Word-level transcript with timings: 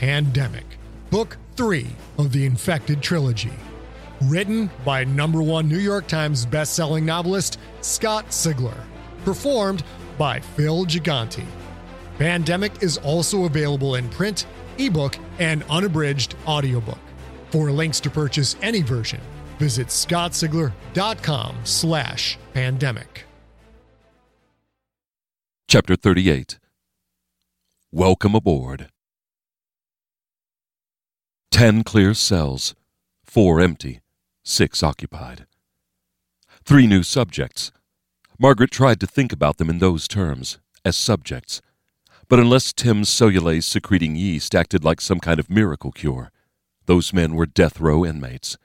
Pandemic, 0.00 0.64
Book 1.10 1.36
3 1.56 1.86
of 2.16 2.32
the 2.32 2.46
Infected 2.46 3.02
Trilogy. 3.02 3.52
Written 4.22 4.70
by 4.82 5.04
number 5.04 5.42
one 5.42 5.68
New 5.68 5.76
York 5.76 6.06
Times 6.06 6.46
bestselling 6.46 7.02
novelist 7.02 7.58
Scott 7.82 8.28
Sigler. 8.28 8.82
Performed 9.26 9.84
by 10.16 10.40
Phil 10.40 10.86
Gigante. 10.86 11.44
Pandemic 12.16 12.82
is 12.82 12.96
also 12.96 13.44
available 13.44 13.96
in 13.96 14.08
print, 14.08 14.46
ebook, 14.78 15.18
and 15.38 15.64
unabridged 15.64 16.34
audiobook. 16.46 16.96
For 17.50 17.70
links 17.70 18.00
to 18.00 18.08
purchase 18.08 18.56
any 18.62 18.80
version, 18.80 19.20
visit 19.58 19.88
scottsigler.com 19.88 21.56
slash 21.64 22.38
pandemic. 22.54 23.26
Chapter 25.68 25.94
38 25.94 26.58
Welcome 27.92 28.34
aboard. 28.34 28.88
Ten 31.50 31.82
clear 31.84 32.14
cells, 32.14 32.74
four 33.24 33.60
empty, 33.60 34.00
six 34.42 34.82
occupied. 34.82 35.46
Three 36.64 36.86
new 36.86 37.02
subjects. 37.02 37.72
Margaret 38.38 38.70
tried 38.70 39.00
to 39.00 39.06
think 39.06 39.32
about 39.32 39.58
them 39.58 39.68
in 39.68 39.78
those 39.78 40.08
terms, 40.08 40.58
as 40.84 40.96
subjects. 40.96 41.60
But 42.28 42.38
unless 42.38 42.72
Tim's 42.72 43.10
cellulase 43.10 43.64
secreting 43.64 44.14
yeast 44.14 44.54
acted 44.54 44.84
like 44.84 45.00
some 45.00 45.18
kind 45.18 45.40
of 45.40 45.50
miracle 45.50 45.90
cure, 45.90 46.30
those 46.86 47.12
men 47.12 47.34
were 47.34 47.46
death 47.46 47.80
row 47.80 48.06
inmates. 48.06 48.56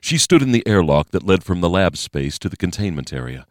She 0.00 0.18
stood 0.18 0.42
in 0.42 0.52
the 0.52 0.66
airlock 0.66 1.10
that 1.10 1.26
led 1.26 1.44
from 1.44 1.60
the 1.60 1.70
lab 1.70 1.96
space 1.96 2.38
to 2.40 2.48
the 2.48 2.56
containment 2.56 3.12
area. 3.12 3.46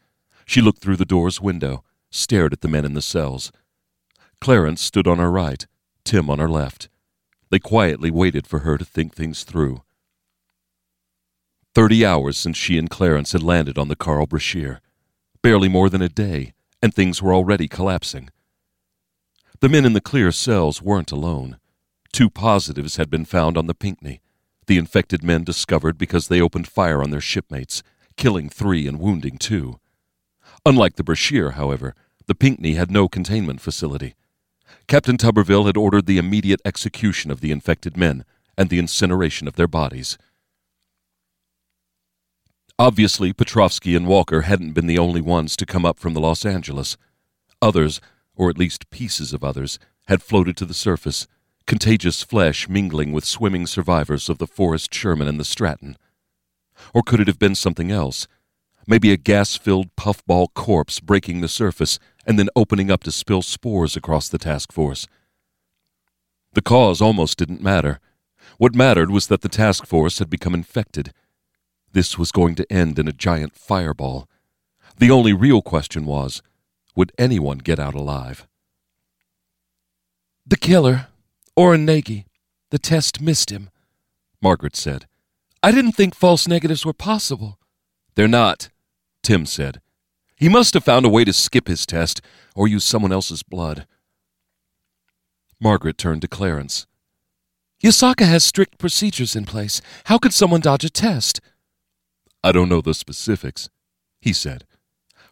She 0.45 0.62
looked 0.62 0.81
through 0.81 0.97
the 0.97 1.06
door's 1.06 1.40
window, 1.40 1.84
stared 2.12 2.53
at 2.53 2.62
the 2.62 2.67
men 2.67 2.86
in 2.86 2.94
the 2.94 3.02
cells. 3.02 3.52
Clarence 4.42 4.81
stood 4.81 5.08
on 5.08 5.20
her 5.20 5.31
right, 5.31 5.66
Tim 6.03 6.30
on 6.30 6.40
her 6.40 6.50
left. 6.50 6.90
They 7.52 7.59
quietly 7.59 8.11
waited 8.11 8.45
for 8.45 8.59
her 8.59 8.78
to 8.78 8.86
think 8.86 9.14
things 9.14 9.44
through. 9.44 9.83
Thirty 11.73 12.06
hours 12.06 12.38
since 12.38 12.57
she 12.57 12.78
and 12.78 12.90
Clarence 12.90 13.31
had 13.31 13.44
landed 13.44 13.78
on 13.78 13.88
the 13.88 13.96
Carl 13.96 14.28
Brashear. 14.28 14.81
Barely 15.41 15.69
more 15.69 15.90
than 15.90 16.01
a 16.01 16.09
day, 16.09 16.53
and 16.81 16.94
things 16.94 17.22
were 17.22 17.34
already 17.34 17.68
collapsing. 17.68 18.29
The 19.62 19.69
men 19.69 19.85
in 19.85 19.94
the 19.94 20.01
clear 20.01 20.31
cells 20.31 20.81
weren't 20.81 21.12
alone. 21.12 21.59
Two 22.12 22.29
positives 22.29 22.97
had 22.97 23.09
been 23.09 23.25
found 23.25 23.57
on 23.57 23.68
the 23.68 23.73
Pinckney, 23.73 24.22
the 24.68 24.78
infected 24.78 25.23
men 25.23 25.44
discovered 25.44 25.97
because 25.97 26.28
they 26.28 26.41
opened 26.41 26.68
fire 26.68 27.02
on 27.02 27.09
their 27.09 27.22
shipmates, 27.22 27.81
killing 28.18 28.50
three 28.50 28.88
and 28.88 29.00
wounding 29.00 29.38
two. 29.38 29.79
Unlike 30.66 30.96
the 30.96 31.03
Brashear, 31.03 31.52
however, 31.52 31.96
the 32.28 32.35
Pinckney 32.35 32.73
had 32.73 32.91
no 32.91 33.07
containment 33.07 33.62
facility. 33.62 34.16
Captain 34.88 35.18
Tuberville 35.18 35.66
had 35.66 35.78
ordered 35.78 36.06
the 36.06 36.18
immediate 36.18 36.62
execution 36.66 37.31
of 37.31 37.41
the 37.41 37.52
infected 37.52 37.96
men 37.97 38.25
and 38.57 38.69
the 38.69 38.80
incineration 38.80 39.47
of 39.47 39.56
their 39.56 39.68
bodies. 39.68 40.18
Obviously, 42.78 43.34
Petrovsky 43.34 43.96
and 43.96 44.08
Walker 44.08 44.41
hadn't 44.41 44.72
been 44.72 44.88
the 44.88 44.97
only 44.97 45.22
ones 45.22 45.58
to 45.58 45.66
come 45.66 45.85
up 45.85 46.00
from 46.00 46.13
the 46.13 46.22
Los 46.22 46.46
Angeles. 46.46 46.96
Others, 47.62 48.00
or 48.35 48.50
at 48.50 48.58
least 48.58 48.90
pieces 48.90 49.34
of 49.34 49.44
others, 49.44 49.79
had 50.08 50.24
floated 50.24 50.56
to 50.58 50.66
the 50.66 50.74
surface, 50.74 51.28
contagious 51.68 52.24
flesh 52.24 52.69
mingling 52.69 53.12
with 53.12 53.25
swimming 53.25 53.68
survivors 53.68 54.29
of 54.29 54.38
the 54.38 54.47
Forrest 54.47 54.94
Sherman 54.94 55.28
and 55.28 55.40
the 55.40 55.46
Stratton. 55.46 55.97
Or 56.94 57.03
could 57.03 57.19
it 57.19 57.28
have 57.28 57.38
been 57.38 57.53
something 57.53 57.91
else? 57.91 58.28
Maybe 58.88 59.12
a 59.12 59.18
gas 59.18 59.58
filled 59.58 59.96
puffball 59.97 60.47
corpse 60.47 61.00
breaking 61.00 61.41
the 61.41 61.50
surface 61.50 62.00
and 62.25 62.38
then 62.38 62.50
opening 62.56 62.91
up 62.91 63.03
to 63.03 63.12
spill 63.12 63.41
spores 63.41 63.96
across 63.96 64.30
the 64.30 64.38
task 64.38 64.72
force. 64.72 65.07
The 66.53 66.62
cause 66.62 67.02
almost 67.02 67.38
didn't 67.38 67.62
matter. 67.62 68.00
What 68.57 68.75
mattered 68.75 69.12
was 69.12 69.28
that 69.28 69.41
the 69.41 69.50
task 69.50 69.85
force 69.85 70.19
had 70.19 70.29
become 70.29 70.53
infected. 70.53 71.13
This 71.91 72.18
was 72.18 72.31
going 72.31 72.56
to 72.56 72.72
end 72.72 73.00
in 73.00 73.08
a 73.08 73.13
giant 73.13 73.56
fireball. 73.56 74.28
The 74.97 75.12
only 75.12 75.34
real 75.34 75.62
question 75.62 76.06
was 76.06 76.41
would 76.96 77.12
anyone 77.18 77.59
get 77.59 77.79
out 77.79 77.94
alive? 77.94 78.47
The 80.46 80.58
killer, 80.58 81.08
Orrin 81.56 81.85
Nagy. 81.85 82.25
The 82.72 82.79
test 82.79 83.22
missed 83.22 83.52
him, 83.52 83.69
Margaret 84.41 84.75
said. 84.75 85.08
I 85.63 85.72
didn't 85.72 85.94
think 85.94 86.13
false 86.16 86.47
negatives 86.47 86.85
were 86.85 86.94
possible. 86.94 87.58
They're 88.16 88.28
not, 88.28 88.69
Tim 89.24 89.46
said. 89.46 89.81
He 90.39 90.47
must 90.47 90.73
have 90.73 90.85
found 90.85 91.05
a 91.05 91.09
way 91.09 91.25
to 91.25 91.33
skip 91.33 91.67
his 91.67 91.85
test 91.85 92.22
or 92.55 92.66
use 92.66 92.85
someone 92.85 93.11
else's 93.11 93.44
blood. 93.44 93.85
Margaret 95.59 95.97
turned 95.97 96.22
to 96.22 96.29
Clarence. 96.29 96.88
Yasaka 97.83 98.25
has 98.25 98.45
strict 98.45 98.78
procedures 98.78 99.35
in 99.35 99.45
place. 99.45 99.81
How 100.05 100.17
could 100.17 100.33
someone 100.33 100.61
dodge 100.61 100.85
a 100.85 100.89
test? 100.89 101.41
I 102.41 102.53
don't 102.53 102.69
know 102.69 102.79
the 102.79 102.94
specifics, 102.94 103.69
he 104.22 104.31
said. 104.31 104.66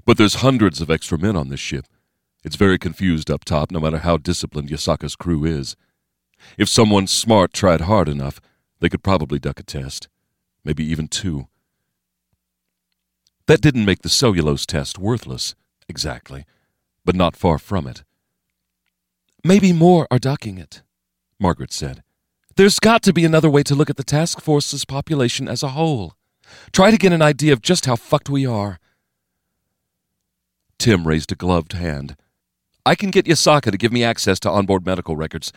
But 0.05 0.17
there's 0.17 0.35
hundreds 0.35 0.81
of 0.81 0.91
extra 0.91 1.17
men 1.17 1.37
on 1.37 1.47
this 1.47 1.61
ship. 1.61 1.85
It's 2.43 2.57
very 2.57 2.77
confused 2.77 3.31
up 3.31 3.45
top, 3.45 3.71
no 3.71 3.79
matter 3.79 3.99
how 3.99 4.17
disciplined 4.17 4.69
Yasaka's 4.69 5.15
crew 5.15 5.45
is. 5.45 5.77
If 6.57 6.67
someone 6.67 7.07
smart 7.07 7.53
tried 7.53 7.81
hard 7.81 8.09
enough, 8.09 8.41
they 8.81 8.89
could 8.89 9.03
probably 9.03 9.39
duck 9.39 9.61
a 9.61 9.63
test. 9.63 10.09
Maybe 10.65 10.83
even 10.85 11.07
two. 11.07 11.47
That 13.47 13.61
didn't 13.61 13.85
make 13.85 14.01
the 14.01 14.09
cellulose 14.09 14.65
test 14.65 14.99
worthless, 14.99 15.55
exactly, 15.87 16.45
but 17.05 17.15
not 17.15 17.37
far 17.37 17.57
from 17.57 17.87
it. 17.87 18.03
Maybe 19.43 19.71
more 19.71 20.05
are 20.11 20.19
ducking 20.19 20.57
it, 20.57 20.81
Margaret 21.39 21.71
said. 21.71 22.03
There's 22.57 22.79
got 22.79 23.03
to 23.03 23.13
be 23.13 23.23
another 23.23 23.49
way 23.49 23.63
to 23.63 23.75
look 23.75 23.89
at 23.89 23.95
the 23.95 24.03
task 24.03 24.41
force's 24.41 24.83
population 24.83 25.47
as 25.47 25.63
a 25.63 25.69
whole. 25.69 26.15
Try 26.73 26.91
to 26.91 26.97
get 26.97 27.13
an 27.13 27.21
idea 27.21 27.53
of 27.53 27.61
just 27.61 27.85
how 27.85 27.95
fucked 27.95 28.29
we 28.29 28.45
are. 28.45 28.79
Tim 30.77 31.07
raised 31.07 31.31
a 31.31 31.35
gloved 31.35 31.73
hand. 31.73 32.17
I 32.85 32.95
can 32.95 33.11
get 33.11 33.25
Yasaka 33.25 33.71
to 33.71 33.77
give 33.77 33.93
me 33.93 34.03
access 34.03 34.39
to 34.41 34.49
onboard 34.49 34.85
medical 34.85 35.15
records. 35.15 35.53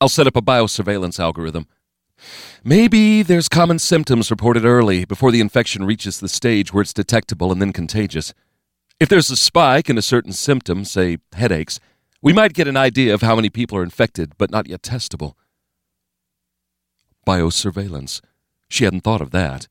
I'll 0.00 0.08
set 0.08 0.26
up 0.26 0.36
a 0.36 0.42
biosurveillance 0.42 1.20
algorithm. 1.20 1.66
Maybe 2.64 3.22
there's 3.22 3.48
common 3.48 3.78
symptoms 3.78 4.30
reported 4.30 4.64
early 4.64 5.04
before 5.04 5.30
the 5.30 5.40
infection 5.40 5.84
reaches 5.84 6.18
the 6.20 6.28
stage 6.28 6.72
where 6.72 6.82
it's 6.82 6.92
detectable 6.92 7.52
and 7.52 7.60
then 7.60 7.72
contagious. 7.72 8.34
If 8.98 9.08
there's 9.08 9.30
a 9.30 9.36
spike 9.36 9.90
in 9.90 9.98
a 9.98 10.02
certain 10.02 10.32
symptom, 10.32 10.84
say 10.84 11.18
headaches, 11.34 11.78
we 12.22 12.32
might 12.32 12.54
get 12.54 12.66
an 12.66 12.76
idea 12.76 13.12
of 13.12 13.22
how 13.22 13.36
many 13.36 13.50
people 13.50 13.76
are 13.78 13.82
infected 13.82 14.32
but 14.38 14.50
not 14.50 14.68
yet 14.68 14.82
testable. 14.82 15.34
Biosurveillance. 17.26 18.20
She 18.68 18.84
hadn't 18.84 19.02
thought 19.02 19.20
of 19.20 19.30
that. 19.30 19.68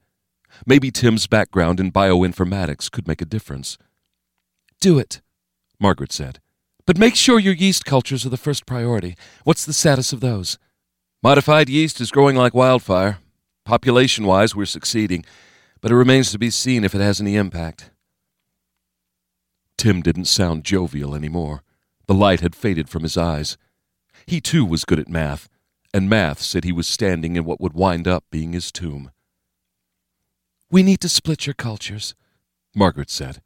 Maybe 0.66 0.92
Tim's 0.92 1.28
background 1.28 1.80
in 1.80 1.92
bioinformatics 1.92 2.90
could 2.90 3.08
make 3.08 3.22
a 3.22 3.26
difference. 3.26 3.78
Do 4.80 5.00
it, 5.00 5.22
Margaret 5.80 6.12
said. 6.12 6.40
But 6.86 6.98
make 6.98 7.16
sure 7.16 7.40
your 7.40 7.54
yeast 7.54 7.84
cultures 7.84 8.26
are 8.26 8.30
the 8.30 8.38
first 8.38 8.66
priority. 8.66 9.18
What's 9.44 9.66
the 9.66 9.74
status 9.74 10.14
of 10.14 10.20
those? 10.20 10.58
Modified 11.26 11.70
yeast 11.70 12.00
is 12.00 12.12
growing 12.12 12.36
like 12.36 12.54
wildfire. 12.54 13.18
Population 13.66 14.28
wise, 14.28 14.56
we're 14.56 14.68
succeeding, 14.68 15.26
but 15.82 15.90
it 15.90 15.96
remains 15.96 16.30
to 16.30 16.38
be 16.38 16.52
seen 16.52 16.84
if 16.84 16.94
it 16.94 17.02
has 17.02 17.20
any 17.20 17.36
impact. 17.36 17.90
Tim 19.76 20.04
didn't 20.04 20.26
sound 20.26 20.64
jovial 20.64 21.16
anymore. 21.16 21.64
The 22.06 22.14
light 22.14 22.42
had 22.42 22.56
faded 22.56 22.90
from 22.90 23.02
his 23.02 23.18
eyes. 23.18 23.58
He 24.28 24.40
too 24.40 24.64
was 24.64 24.86
good 24.86 25.00
at 25.00 25.10
math, 25.10 25.50
and 25.96 26.08
math 26.08 26.44
said 26.44 26.64
he 26.64 26.72
was 26.72 26.86
standing 26.86 27.36
in 27.36 27.44
what 27.44 27.60
would 27.60 27.74
wind 27.74 28.08
up 28.08 28.26
being 28.30 28.54
his 28.54 28.72
tomb. 28.72 29.10
We 30.70 30.84
need 30.84 31.02
to 31.02 31.10
split 31.10 31.48
your 31.48 31.56
cultures, 31.56 32.14
Margaret 32.76 33.10
said. 33.10 33.42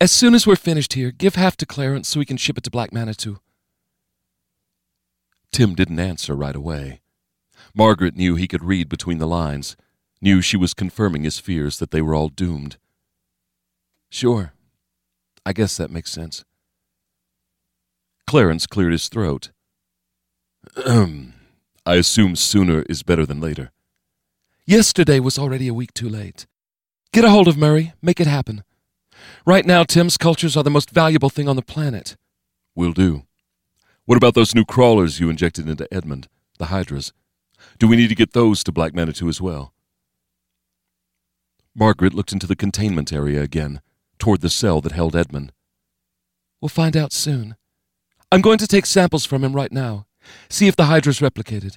As 0.00 0.10
soon 0.10 0.34
as 0.34 0.48
we're 0.48 0.56
finished 0.56 0.94
here, 0.94 1.12
give 1.12 1.36
half 1.36 1.56
to 1.58 1.64
Clarence 1.64 2.08
so 2.08 2.18
we 2.18 2.26
can 2.26 2.36
ship 2.36 2.58
it 2.58 2.64
to 2.64 2.72
Black 2.72 2.92
Manitou. 2.92 3.38
Tim 5.52 5.74
didn't 5.74 6.00
answer 6.00 6.34
right 6.34 6.56
away. 6.56 7.00
Margaret 7.74 8.16
knew 8.16 8.34
he 8.34 8.48
could 8.48 8.64
read 8.64 8.88
between 8.88 9.18
the 9.18 9.26
lines, 9.26 9.76
knew 10.20 10.40
she 10.40 10.56
was 10.56 10.74
confirming 10.74 11.24
his 11.24 11.38
fears 11.38 11.78
that 11.78 11.90
they 11.90 12.02
were 12.02 12.14
all 12.14 12.28
doomed. 12.28 12.76
Sure. 14.10 14.52
I 15.44 15.52
guess 15.52 15.76
that 15.76 15.90
makes 15.90 16.10
sense. 16.10 16.44
Clarence 18.26 18.66
cleared 18.66 18.92
his 18.92 19.08
throat. 19.08 19.50
I 20.86 21.94
assume 21.94 22.36
sooner 22.36 22.82
is 22.82 23.02
better 23.02 23.24
than 23.24 23.40
later. 23.40 23.70
Yesterday 24.66 25.18
was 25.20 25.38
already 25.38 25.68
a 25.68 25.74
week 25.74 25.94
too 25.94 26.08
late. 26.08 26.46
Get 27.12 27.24
a 27.24 27.30
hold 27.30 27.48
of 27.48 27.56
Murray. 27.56 27.94
Make 28.02 28.20
it 28.20 28.26
happen. 28.26 28.64
Right 29.46 29.64
now, 29.64 29.82
Tim's 29.82 30.18
cultures 30.18 30.56
are 30.56 30.62
the 30.62 30.70
most 30.70 30.90
valuable 30.90 31.30
thing 31.30 31.48
on 31.48 31.56
the 31.56 31.62
planet. 31.62 32.16
Will 32.74 32.92
do. 32.92 33.22
What 34.08 34.16
about 34.16 34.32
those 34.32 34.54
new 34.54 34.64
crawlers 34.64 35.20
you 35.20 35.28
injected 35.28 35.68
into 35.68 35.86
Edmund, 35.92 36.28
the 36.56 36.72
Hydras? 36.72 37.12
Do 37.78 37.86
we 37.86 37.94
need 37.94 38.08
to 38.08 38.14
get 38.14 38.32
those 38.32 38.64
to 38.64 38.72
Black 38.72 38.94
Manitou 38.94 39.28
as 39.28 39.38
well? 39.38 39.74
Margaret 41.74 42.14
looked 42.14 42.32
into 42.32 42.46
the 42.46 42.56
containment 42.56 43.12
area 43.12 43.42
again, 43.42 43.82
toward 44.18 44.40
the 44.40 44.48
cell 44.48 44.80
that 44.80 44.92
held 44.92 45.14
Edmund. 45.14 45.52
We'll 46.58 46.70
find 46.70 46.96
out 46.96 47.12
soon. 47.12 47.56
I'm 48.32 48.40
going 48.40 48.56
to 48.56 48.66
take 48.66 48.86
samples 48.86 49.26
from 49.26 49.44
him 49.44 49.52
right 49.52 49.70
now. 49.70 50.06
See 50.48 50.68
if 50.68 50.76
the 50.76 50.86
Hydra's 50.86 51.20
replicated. 51.20 51.76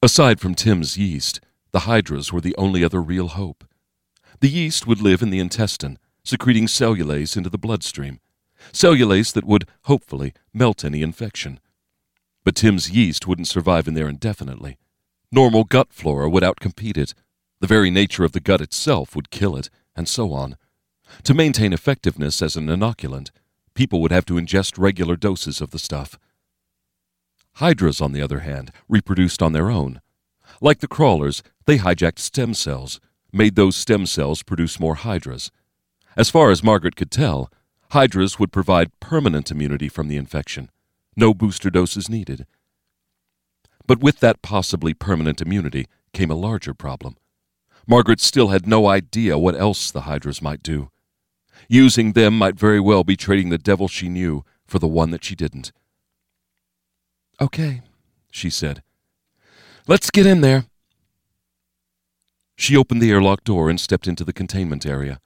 Aside 0.00 0.38
from 0.38 0.54
Tim's 0.54 0.96
yeast, 0.96 1.40
the 1.72 1.80
Hydras 1.80 2.32
were 2.32 2.40
the 2.40 2.54
only 2.56 2.84
other 2.84 3.02
real 3.02 3.26
hope. 3.26 3.64
The 4.38 4.50
yeast 4.50 4.86
would 4.86 5.00
live 5.00 5.20
in 5.20 5.30
the 5.30 5.40
intestine, 5.40 5.98
secreting 6.22 6.68
cellulase 6.68 7.36
into 7.36 7.50
the 7.50 7.58
bloodstream, 7.58 8.20
cellulase 8.72 9.32
that 9.32 9.44
would, 9.44 9.66
hopefully, 9.82 10.32
melt 10.52 10.84
any 10.84 11.02
infection. 11.02 11.60
But 12.44 12.54
Tim's 12.54 12.90
yeast 12.90 13.26
wouldn't 13.26 13.48
survive 13.48 13.88
in 13.88 13.94
there 13.94 14.08
indefinitely. 14.08 14.76
Normal 15.32 15.64
gut 15.64 15.88
flora 15.92 16.28
would 16.28 16.42
outcompete 16.42 16.96
it. 16.96 17.14
The 17.60 17.66
very 17.66 17.90
nature 17.90 18.24
of 18.24 18.32
the 18.32 18.40
gut 18.40 18.60
itself 18.60 19.16
would 19.16 19.30
kill 19.30 19.56
it, 19.56 19.70
and 19.96 20.08
so 20.08 20.32
on. 20.32 20.56
To 21.24 21.34
maintain 21.34 21.72
effectiveness 21.72 22.42
as 22.42 22.56
an 22.56 22.66
inoculant, 22.66 23.30
people 23.74 24.00
would 24.00 24.12
have 24.12 24.26
to 24.26 24.34
ingest 24.34 24.78
regular 24.78 25.16
doses 25.16 25.60
of 25.60 25.70
the 25.70 25.78
stuff. 25.78 26.18
Hydras, 27.54 28.00
on 28.00 28.12
the 28.12 28.22
other 28.22 28.40
hand, 28.40 28.72
reproduced 28.88 29.42
on 29.42 29.52
their 29.52 29.70
own. 29.70 30.00
Like 30.60 30.80
the 30.80 30.88
crawlers, 30.88 31.42
they 31.66 31.78
hijacked 31.78 32.18
stem 32.18 32.54
cells, 32.54 33.00
made 33.32 33.54
those 33.54 33.76
stem 33.76 34.06
cells 34.06 34.42
produce 34.42 34.80
more 34.80 34.96
hydras. 34.96 35.50
As 36.16 36.30
far 36.30 36.50
as 36.50 36.62
Margaret 36.62 36.96
could 36.96 37.10
tell, 37.10 37.50
hydras 37.94 38.40
would 38.40 38.50
provide 38.50 38.98
permanent 38.98 39.52
immunity 39.52 39.88
from 39.88 40.08
the 40.08 40.16
infection. 40.16 40.68
No 41.16 41.32
booster 41.32 41.70
doses 41.70 42.08
needed. 42.08 42.44
But 43.86 44.00
with 44.00 44.18
that 44.18 44.42
possibly 44.42 44.94
permanent 44.94 45.40
immunity 45.40 45.86
came 46.12 46.28
a 46.28 46.34
larger 46.34 46.74
problem. 46.74 47.16
Margaret 47.86 48.20
still 48.20 48.48
had 48.48 48.66
no 48.66 48.88
idea 48.88 49.38
what 49.38 49.54
else 49.54 49.92
the 49.92 50.02
hydras 50.02 50.42
might 50.42 50.60
do. 50.60 50.90
Using 51.68 52.12
them 52.12 52.36
might 52.36 52.56
very 52.56 52.80
well 52.80 53.04
be 53.04 53.14
trading 53.14 53.50
the 53.50 53.58
devil 53.58 53.86
she 53.86 54.08
knew 54.08 54.44
for 54.66 54.80
the 54.80 54.88
one 54.88 55.12
that 55.12 55.22
she 55.22 55.36
didn't. 55.36 55.70
Okay, 57.40 57.82
she 58.28 58.50
said. 58.50 58.82
Let's 59.86 60.10
get 60.10 60.26
in 60.26 60.40
there. 60.40 60.64
She 62.56 62.76
opened 62.76 63.00
the 63.00 63.12
airlock 63.12 63.44
door 63.44 63.70
and 63.70 63.78
stepped 63.78 64.08
into 64.08 64.24
the 64.24 64.32
containment 64.32 64.84
area. 64.84 65.20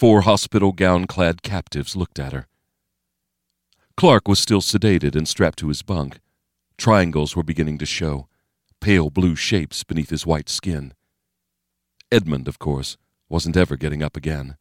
Four 0.00 0.22
hospital 0.22 0.72
gown 0.72 1.06
clad 1.06 1.42
captives 1.42 1.94
looked 1.94 2.18
at 2.18 2.32
her. 2.32 2.48
Clark 3.98 4.28
was 4.28 4.38
still 4.38 4.62
sedated 4.62 5.14
and 5.14 5.28
strapped 5.28 5.58
to 5.58 5.68
his 5.68 5.82
bunk. 5.82 6.20
Triangles 6.78 7.36
were 7.36 7.42
beginning 7.42 7.76
to 7.76 7.84
show, 7.84 8.26
pale 8.80 9.10
blue 9.10 9.36
shapes 9.36 9.84
beneath 9.84 10.08
his 10.08 10.24
white 10.24 10.48
skin. 10.48 10.94
Edmund, 12.10 12.48
of 12.48 12.58
course, 12.58 12.96
wasn't 13.28 13.58
ever 13.58 13.76
getting 13.76 14.02
up 14.02 14.16
again. 14.16 14.56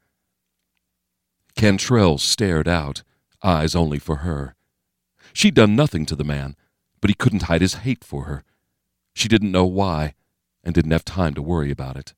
Cantrell 1.55 2.17
stared 2.17 2.67
out, 2.67 3.03
eyes 3.41 3.75
only 3.75 3.97
for 3.97 4.17
her. 4.17 4.57
She'd 5.31 5.55
done 5.55 5.73
nothing 5.73 6.05
to 6.07 6.17
the 6.17 6.25
man, 6.25 6.57
but 6.99 7.09
he 7.09 7.15
couldn't 7.15 7.43
hide 7.43 7.61
his 7.61 7.75
hate 7.75 8.03
for 8.03 8.25
her. 8.25 8.43
She 9.15 9.29
didn't 9.29 9.53
know 9.53 9.65
why, 9.65 10.15
and 10.65 10.75
didn't 10.75 10.91
have 10.91 11.05
time 11.05 11.33
to 11.35 11.41
worry 11.41 11.71
about 11.71 11.95
it. 11.95 12.13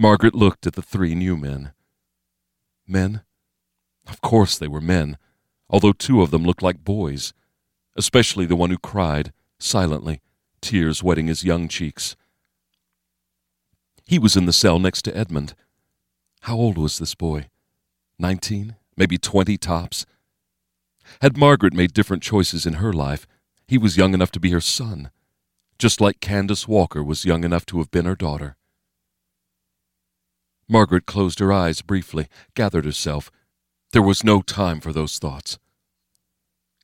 Margaret 0.00 0.34
looked 0.34 0.66
at 0.66 0.72
the 0.72 0.80
three 0.80 1.14
new 1.14 1.36
men. 1.36 1.72
Men? 2.88 3.20
Of 4.08 4.22
course 4.22 4.56
they 4.56 4.66
were 4.66 4.80
men, 4.80 5.18
although 5.68 5.92
two 5.92 6.22
of 6.22 6.30
them 6.30 6.42
looked 6.42 6.62
like 6.62 6.82
boys, 6.82 7.34
especially 7.96 8.46
the 8.46 8.56
one 8.56 8.70
who 8.70 8.78
cried, 8.78 9.34
silently, 9.58 10.22
tears 10.62 11.02
wetting 11.02 11.26
his 11.26 11.44
young 11.44 11.68
cheeks. 11.68 12.16
He 14.06 14.18
was 14.18 14.36
in 14.36 14.46
the 14.46 14.54
cell 14.54 14.78
next 14.78 15.02
to 15.02 15.14
Edmund. 15.14 15.54
How 16.40 16.56
old 16.56 16.78
was 16.78 16.98
this 16.98 17.14
boy? 17.14 17.48
Nineteen? 18.18 18.76
Maybe 18.96 19.18
twenty 19.18 19.58
tops? 19.58 20.06
Had 21.20 21.36
Margaret 21.36 21.74
made 21.74 21.92
different 21.92 22.22
choices 22.22 22.64
in 22.64 22.74
her 22.74 22.94
life, 22.94 23.26
he 23.68 23.76
was 23.76 23.98
young 23.98 24.14
enough 24.14 24.32
to 24.32 24.40
be 24.40 24.50
her 24.52 24.62
son, 24.62 25.10
just 25.78 26.00
like 26.00 26.20
Candace 26.20 26.66
Walker 26.66 27.04
was 27.04 27.26
young 27.26 27.44
enough 27.44 27.66
to 27.66 27.76
have 27.80 27.90
been 27.90 28.06
her 28.06 28.16
daughter. 28.16 28.56
Margaret 30.70 31.04
closed 31.04 31.40
her 31.40 31.52
eyes 31.52 31.82
briefly, 31.82 32.28
gathered 32.54 32.84
herself. 32.84 33.32
There 33.92 34.00
was 34.00 34.22
no 34.22 34.40
time 34.40 34.80
for 34.80 34.92
those 34.92 35.18
thoughts. 35.18 35.58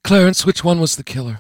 Clarence, 0.03 0.45
which 0.45 0.65
one 0.65 0.81
was 0.81 0.97
the 0.97 1.05
killer? 1.05 1.39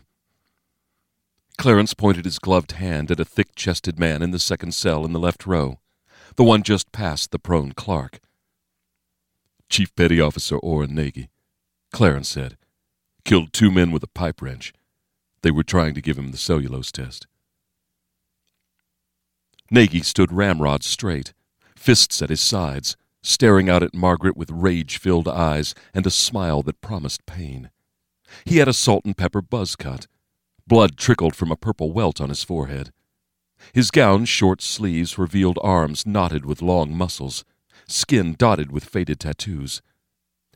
Clarence 1.58 1.92
pointed 1.92 2.24
his 2.24 2.38
gloved 2.38 2.72
hand 2.72 3.10
at 3.10 3.18
a 3.18 3.24
thick 3.24 3.56
chested 3.56 3.98
man 3.98 4.22
in 4.22 4.30
the 4.30 4.38
second 4.38 4.72
cell 4.72 5.04
in 5.04 5.12
the 5.12 5.18
left 5.18 5.44
row, 5.44 5.80
the 6.36 6.44
one 6.44 6.62
just 6.62 6.92
past 6.92 7.32
the 7.32 7.38
prone 7.40 7.72
Clark. 7.72 8.20
Chief 9.68 9.92
Petty 9.96 10.20
Officer 10.20 10.56
Orrin 10.58 10.94
Nagy, 10.94 11.28
Clarence 11.92 12.28
said. 12.28 12.56
Killed 13.24 13.52
two 13.52 13.72
men 13.72 13.90
with 13.90 14.04
a 14.04 14.08
pipe 14.08 14.40
wrench. 14.40 14.72
They 15.42 15.50
were 15.50 15.64
trying 15.64 15.94
to 15.94 16.00
give 16.00 16.16
him 16.16 16.30
the 16.30 16.38
cellulose 16.38 16.92
test. 16.92 17.26
Nagy 19.68 20.02
stood 20.02 20.30
ramrod 20.30 20.84
straight, 20.84 21.32
fists 21.78 22.22
at 22.22 22.30
his 22.30 22.40
sides, 22.40 22.96
staring 23.22 23.68
out 23.68 23.82
at 23.82 23.94
Margaret 23.94 24.36
with 24.36 24.50
rage 24.50 24.98
filled 24.98 25.28
eyes 25.28 25.74
and 25.94 26.06
a 26.06 26.10
smile 26.10 26.62
that 26.62 26.80
promised 26.80 27.26
pain. 27.26 27.70
He 28.44 28.58
had 28.58 28.68
a 28.68 28.72
salt 28.72 29.04
and 29.04 29.16
pepper 29.16 29.42
buzz 29.42 29.76
cut. 29.76 30.06
Blood 30.66 30.96
trickled 30.96 31.36
from 31.36 31.52
a 31.52 31.56
purple 31.56 31.92
welt 31.92 32.20
on 32.20 32.28
his 32.28 32.42
forehead. 32.42 32.92
His 33.72 33.90
gown's 33.90 34.28
short 34.28 34.62
sleeves 34.62 35.18
revealed 35.18 35.58
arms 35.62 36.06
knotted 36.06 36.44
with 36.44 36.62
long 36.62 36.94
muscles, 36.94 37.44
skin 37.88 38.34
dotted 38.36 38.70
with 38.70 38.84
faded 38.84 39.20
tattoos. 39.20 39.82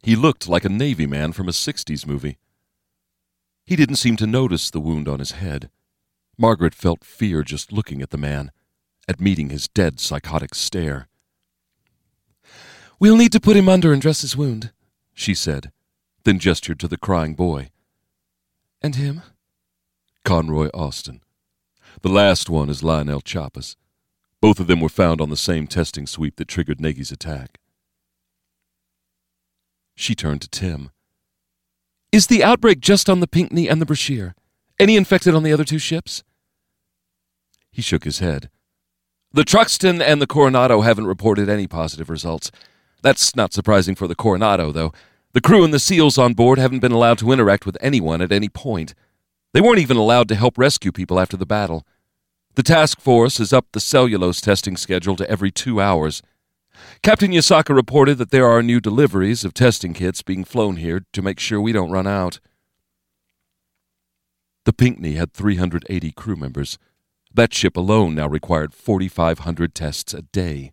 He 0.03 0.17
looked 0.17 0.49
like 0.49 0.65
a 0.65 0.69
Navy 0.69 1.07
man 1.07 1.33
from 1.33 1.49
a 1.49 1.53
60s 1.53 2.07
movie. 2.07 2.39
He 3.65 3.77
didn't 3.77 3.97
seem 3.97 4.17
to 4.17 4.27
notice 4.27 4.71
the 4.71 4.81
wound 4.81 5.09
on 5.09 5.19
his 5.19 5.33
head. 5.33 5.71
Margaret 6.39 6.75
felt 6.75 7.05
fear 7.05 7.43
just 7.43 7.73
looking 7.73 8.01
at 8.01 8.11
the 8.11 8.19
man, 8.19 8.51
at 9.07 9.21
meeting 9.21 9.51
his 9.51 9.69
dead 9.69 10.01
psychotic 10.01 10.55
stare. 10.55 11.07
We'll 13.01 13.17
need 13.17 13.33
to 13.33 13.41
put 13.41 13.57
him 13.57 13.67
under 13.67 13.95
and 13.95 14.03
dress 14.03 14.21
his 14.21 14.37
wound, 14.37 14.73
she 15.15 15.35
said, 15.35 15.73
then 16.25 16.39
gestured 16.39 16.79
to 16.81 16.89
the 16.89 16.99
crying 16.99 17.35
boy. 17.35 17.71
And 18.83 18.95
him? 18.95 19.23
Conroy 20.23 20.69
Austin. 20.75 21.23
The 22.03 22.11
last 22.11 22.51
one 22.51 22.69
is 22.69 22.83
Lionel 22.83 23.23
Chappas. 23.23 23.77
Both 24.43 24.61
of 24.61 24.67
them 24.67 24.81
were 24.81 24.91
found 24.91 25.23
on 25.23 25.31
the 25.31 25.37
same 25.37 25.67
testing 25.67 26.07
sweep 26.07 26.37
that 26.37 26.49
triggered 26.49 26.79
Nagy's 26.79 27.11
attack. 27.11 27.59
She 29.95 30.15
turned 30.15 30.43
to 30.43 30.49
Tim. 30.49 30.91
Is 32.13 32.27
the 32.27 32.45
outbreak 32.45 32.81
just 32.81 33.09
on 33.09 33.21
the 33.21 33.27
Pinckney 33.27 33.67
and 33.67 33.81
the 33.81 33.87
Brashear? 33.87 34.35
Any 34.79 34.97
infected 34.97 35.35
on 35.35 35.43
the 35.43 35.53
other 35.55 35.65
two 35.65 35.79
ships? 35.79 36.23
He 37.71 37.81
shook 37.81 38.05
his 38.05 38.19
head. 38.19 38.51
The 39.33 39.45
Truxton 39.45 40.03
and 40.03 40.21
the 40.21 40.27
Coronado 40.27 40.83
haven't 40.83 41.07
reported 41.07 41.49
any 41.49 41.67
positive 41.67 42.11
results. 42.11 42.51
That's 43.03 43.35
not 43.35 43.53
surprising 43.53 43.95
for 43.95 44.07
the 44.07 44.15
Coronado, 44.15 44.73
though. 44.73 44.93
The 45.33 45.41
crew 45.41 45.65
and 45.65 45.73
the 45.73 45.79
SEALs 45.79 46.19
on 46.19 46.35
board 46.35 46.59
haven't 46.59 46.81
been 46.81 46.93
allowed 46.93 47.19
to 47.19 47.33
interact 47.33 47.67
with 47.67 47.79
anyone 47.81 48.21
at 48.21 48.33
any 48.33 48.49
point. 48.49 48.95
They 49.53 49.61
weren't 49.61 49.79
even 49.79 49.97
allowed 49.97 50.29
to 50.29 50.35
help 50.35 50.59
rescue 50.59 50.93
people 50.93 51.21
after 51.21 51.37
the 51.37 51.47
battle. 51.47 51.87
The 52.55 52.63
task 52.63 53.01
force 53.01 53.39
has 53.39 53.53
upped 53.53 53.73
the 53.73 53.81
cellulose 53.81 54.41
testing 54.41 54.77
schedule 54.77 55.17
to 55.17 55.31
every 55.31 55.51
two 55.51 55.81
hours, 55.81 56.23
Captain 57.03 57.31
Yasaka 57.31 57.75
reported 57.75 58.19
that 58.19 58.31
there 58.31 58.47
are 58.47 58.63
new 58.63 58.81
deliveries 58.81 59.45
of 59.45 59.55
testing 59.55 59.95
kits 59.95 60.23
being 60.23 60.45
flown 60.45 60.77
here 60.77 61.05
to 61.13 61.23
make 61.23 61.41
sure 61.41 61.61
we 61.61 61.73
don't 61.73 61.91
run 61.91 62.07
out. 62.07 62.41
The 64.65 64.73
Pinckney 64.73 65.15
had 65.15 65.33
380 65.33 66.13
crew 66.13 66.37
members. 66.37 66.79
That 67.33 67.55
ship 67.55 67.77
alone 67.77 68.15
now 68.15 68.29
required 68.29 68.75
4,500 68.75 69.75
tests 69.75 70.13
a 70.13 70.23
day. 70.23 70.73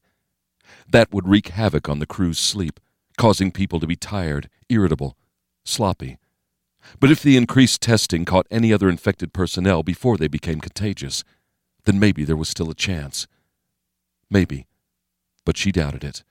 That 0.90 1.14
would 1.14 1.28
wreak 1.28 1.50
havoc 1.50 1.90
on 1.90 2.00
the 2.00 2.06
crew's 2.06 2.40
sleep, 2.40 2.80
causing 3.18 3.52
people 3.52 3.80
to 3.80 3.88
be 3.88 3.96
tired, 3.96 4.50
irritable, 4.70 5.18
sloppy. 5.66 6.18
But 7.00 7.12
if 7.12 7.22
the 7.22 7.36
increased 7.36 7.82
testing 7.82 8.24
caught 8.26 8.48
any 8.50 8.72
other 8.72 8.90
infected 8.90 9.34
personnel 9.34 9.84
before 9.84 10.18
they 10.18 10.28
became 10.28 10.62
contagious, 10.62 11.24
then 11.86 12.00
maybe 12.00 12.24
there 12.24 12.38
was 12.38 12.50
still 12.50 12.70
a 12.70 12.76
chance. 12.76 13.28
Maybe. 14.30 14.68
But 15.46 15.58
she 15.58 15.72
doubted 15.72 16.04
it. 16.04 16.24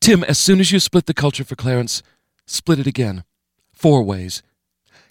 Tim, 0.00 0.22
as 0.24 0.38
soon 0.38 0.60
as 0.60 0.70
you 0.70 0.80
split 0.80 1.06
the 1.06 1.14
culture 1.14 1.44
for 1.44 1.56
Clarence, 1.56 2.02
split 2.46 2.78
it 2.78 2.86
again. 2.86 3.24
Four 3.72 4.02
ways. 4.02 4.42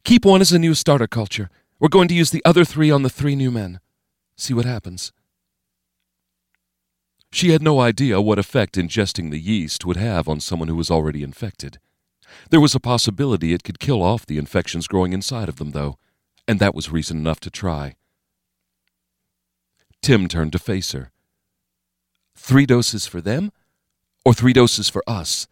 Keep 0.03 0.25
one 0.25 0.41
as 0.41 0.51
a 0.51 0.59
new 0.59 0.73
starter 0.73 1.07
culture. 1.07 1.49
We're 1.79 1.89
going 1.89 2.07
to 2.07 2.15
use 2.15 2.31
the 2.31 2.43
other 2.45 2.63
three 2.63 2.89
on 2.89 3.03
the 3.03 3.09
three 3.09 3.35
new 3.35 3.51
men. 3.51 3.79
See 4.35 4.53
what 4.53 4.65
happens. 4.65 5.11
She 7.31 7.49
had 7.49 7.61
no 7.61 7.79
idea 7.79 8.21
what 8.21 8.39
effect 8.39 8.75
ingesting 8.75 9.31
the 9.31 9.39
yeast 9.39 9.85
would 9.85 9.97
have 9.97 10.27
on 10.27 10.39
someone 10.39 10.69
who 10.69 10.75
was 10.75 10.89
already 10.89 11.23
infected. 11.23 11.79
There 12.49 12.61
was 12.61 12.75
a 12.75 12.79
possibility 12.79 13.53
it 13.53 13.63
could 13.63 13.79
kill 13.79 14.01
off 14.01 14.25
the 14.25 14.37
infections 14.37 14.87
growing 14.87 15.13
inside 15.13 15.49
of 15.49 15.57
them, 15.57 15.71
though, 15.71 15.97
and 16.47 16.59
that 16.59 16.75
was 16.75 16.91
reason 16.91 17.17
enough 17.17 17.39
to 17.41 17.49
try. 17.49 17.95
Tim 20.01 20.27
turned 20.27 20.51
to 20.53 20.59
face 20.59 20.91
her. 20.91 21.11
Three 22.35 22.65
doses 22.65 23.07
for 23.07 23.19
them, 23.19 23.51
or 24.23 24.33
three 24.33 24.53
doses 24.53 24.89
for 24.89 25.03
us? 25.07 25.47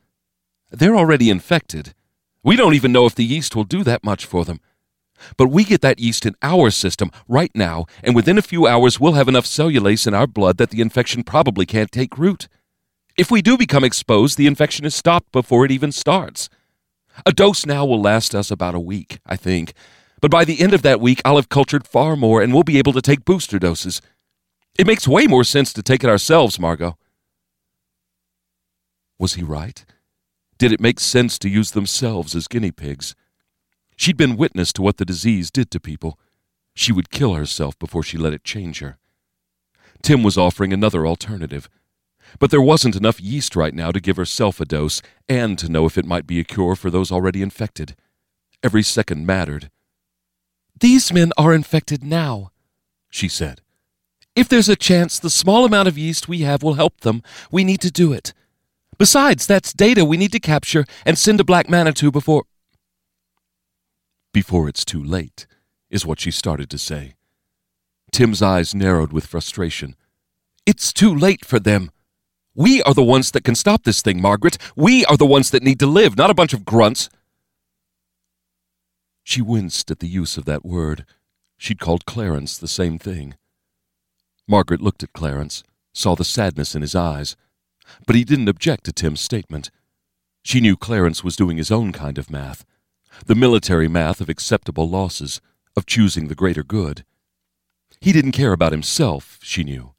They're 0.72 0.96
already 0.96 1.30
infected. 1.30 1.94
We 2.44 2.56
don't 2.56 2.74
even 2.74 2.92
know 2.92 3.06
if 3.06 3.16
the 3.16 3.26
yeast 3.26 3.56
will 3.56 3.64
do 3.64 3.84
that 3.84 4.04
much 4.04 4.26
for 4.26 4.46
them. 4.46 4.60
But 5.38 5.48
we 5.48 5.64
get 5.64 5.82
that 5.82 6.00
yeast 6.00 6.26
in 6.26 6.36
our 6.42 6.70
system 6.70 7.12
right 7.28 7.52
now, 7.56 7.86
and 8.04 8.16
within 8.16 8.38
a 8.38 8.44
few 8.44 8.68
hours 8.68 9.00
we'll 9.00 9.14
have 9.14 9.28
enough 9.28 9.46
cellulase 9.46 10.08
in 10.08 10.14
our 10.14 10.28
blood 10.28 10.58
that 10.58 10.70
the 10.70 10.82
infection 10.82 11.24
probably 11.24 11.66
can't 11.66 11.92
take 11.92 12.18
root. 12.18 12.48
If 13.18 13.32
we 13.32 13.42
do 13.42 13.58
become 13.58 13.84
exposed, 13.84 14.38
the 14.38 14.48
infection 14.48 14.86
is 14.86 14.94
stopped 14.94 15.32
before 15.32 15.66
it 15.66 15.72
even 15.72 15.92
starts. 15.92 16.50
A 17.26 17.32
dose 17.32 17.66
now 17.66 17.86
will 17.86 18.02
last 18.02 18.36
us 18.36 18.52
about 18.52 18.76
a 18.76 18.80
week, 18.80 19.20
I 19.26 19.38
think. 19.38 19.74
But 20.22 20.32
by 20.32 20.44
the 20.44 20.60
end 20.60 20.74
of 20.74 20.82
that 20.82 21.00
week, 21.00 21.22
I'll 21.24 21.38
have 21.38 21.50
cultured 21.50 21.88
far 21.88 22.16
more 22.16 22.42
and 22.42 22.54
we'll 22.54 22.64
be 22.64 22.78
able 22.78 22.94
to 22.94 23.02
take 23.02 23.26
booster 23.26 23.60
doses. 23.60 24.02
It 24.78 24.88
makes 24.88 25.08
way 25.08 25.28
more 25.28 25.44
sense 25.44 25.72
to 25.74 25.84
take 25.84 26.04
it 26.04 26.10
ourselves, 26.10 26.60
Margot. 26.60 26.98
Was 29.18 29.36
he 29.36 29.44
right? 29.44 29.86
Did 30.58 30.74
it 30.74 30.82
make 30.82 31.00
sense 31.00 31.40
to 31.40 31.50
use 31.50 31.72
themselves 31.72 32.36
as 32.36 32.48
guinea 32.48 32.72
pigs? 32.72 33.16
She'd 33.96 34.18
been 34.18 34.38
witness 34.38 34.74
to 34.74 34.82
what 34.82 34.98
the 34.98 35.06
disease 35.06 35.52
did 35.52 35.72
to 35.72 35.80
people. 35.80 36.20
She 36.74 36.92
would 36.92 37.10
kill 37.10 37.34
herself 37.36 37.78
before 37.80 38.04
she 38.04 38.18
let 38.18 38.34
it 38.34 38.44
change 38.44 38.80
her. 38.80 38.98
Tim 40.02 40.24
was 40.24 40.38
offering 40.38 40.74
another 40.74 41.08
alternative 41.08 41.70
but 42.40 42.52
there 42.52 42.62
wasn't 42.62 42.96
enough 42.96 43.22
yeast 43.22 43.56
right 43.56 43.74
now 43.74 43.92
to 43.92 44.00
give 44.00 44.18
herself 44.18 44.60
a 44.60 44.66
dose 44.66 45.02
and 45.28 45.58
to 45.60 45.70
know 45.70 45.86
if 45.86 45.98
it 45.98 46.06
might 46.06 46.28
be 46.28 46.40
a 46.40 46.44
cure 46.44 46.76
for 46.76 46.90
those 46.90 47.12
already 47.12 47.42
infected. 47.42 47.96
Every 48.64 48.84
second 48.84 49.26
mattered. 49.26 49.70
These 50.80 51.14
men 51.14 51.32
are 51.38 51.54
infected 51.54 52.04
now, 52.04 52.52
she 53.10 53.28
said. 53.28 53.62
If 54.36 54.50
there's 54.50 54.70
a 54.70 54.76
chance 54.76 55.18
the 55.18 55.30
small 55.30 55.64
amount 55.64 55.88
of 55.88 55.98
yeast 55.98 56.28
we 56.28 56.40
have 56.40 56.62
will 56.62 56.74
help 56.74 57.02
them, 57.02 57.24
we 57.52 57.64
need 57.64 57.80
to 57.82 57.92
do 57.92 58.12
it. 58.12 58.34
Besides, 58.98 59.48
that's 59.48 59.74
data 59.74 60.04
we 60.04 60.18
need 60.18 60.32
to 60.34 60.40
capture 60.40 60.86
and 61.06 61.18
send 61.18 61.38
to 61.38 61.44
Black 61.44 61.70
Manitou 61.70 62.12
before. 62.12 62.44
Before 64.36 64.68
it's 64.68 64.84
too 64.84 65.02
late, 65.02 65.48
is 65.90 66.06
what 66.06 66.20
she 66.20 66.30
started 66.30 66.70
to 66.72 66.78
say. 66.78 67.14
Tim's 68.12 68.42
eyes 68.42 68.76
narrowed 68.76 69.14
with 69.14 69.26
frustration. 69.26 69.96
It's 70.66 70.92
too 70.92 71.16
late 71.16 71.46
for 71.46 71.58
them. 71.58 71.90
We 72.54 72.84
are 72.84 72.94
the 72.94 73.02
ones 73.02 73.32
that 73.32 73.46
can 73.46 73.56
stop 73.56 73.84
this 73.84 74.02
thing, 74.02 74.22
Margaret. 74.22 74.58
We 74.76 75.06
are 75.06 75.16
the 75.16 75.26
ones 75.26 75.52
that 75.52 75.64
need 75.64 75.80
to 75.80 75.88
live, 75.88 76.18
not 76.18 76.30
a 76.30 76.34
bunch 76.34 76.52
of 76.52 76.66
grunts. 76.66 77.10
She 79.24 79.42
winced 79.42 79.90
at 79.90 80.00
the 80.00 80.10
use 80.10 80.36
of 80.36 80.44
that 80.44 80.66
word. 80.66 81.06
She'd 81.56 81.80
called 81.80 82.06
Clarence 82.06 82.58
the 82.58 82.68
same 82.68 83.00
thing. 83.00 83.36
Margaret 84.50 84.82
looked 84.82 85.02
at 85.02 85.14
Clarence, 85.14 85.64
saw 85.94 86.14
the 86.14 86.26
sadness 86.26 86.76
in 86.76 86.82
his 86.82 86.94
eyes, 86.94 87.38
but 88.06 88.18
he 88.18 88.26
didn't 88.26 88.50
object 88.50 88.84
to 88.84 88.92
Tim's 88.92 89.22
statement. 89.22 89.72
She 90.44 90.60
knew 90.60 90.76
Clarence 90.76 91.24
was 91.24 91.38
doing 91.38 91.56
his 91.56 91.72
own 91.72 91.94
kind 91.94 92.18
of 92.18 92.30
math, 92.30 92.66
the 93.26 93.36
military 93.36 93.88
math 93.88 94.22
of 94.22 94.30
acceptable 94.30 94.90
losses, 94.90 95.42
of 95.76 95.86
choosing 95.86 96.28
the 96.28 96.36
greater 96.36 96.64
good. 96.64 97.06
He 98.00 98.12
didn't 98.12 98.32
care 98.34 98.54
about 98.54 98.72
himself, 98.72 99.40
she 99.42 99.64
knew 99.64 99.96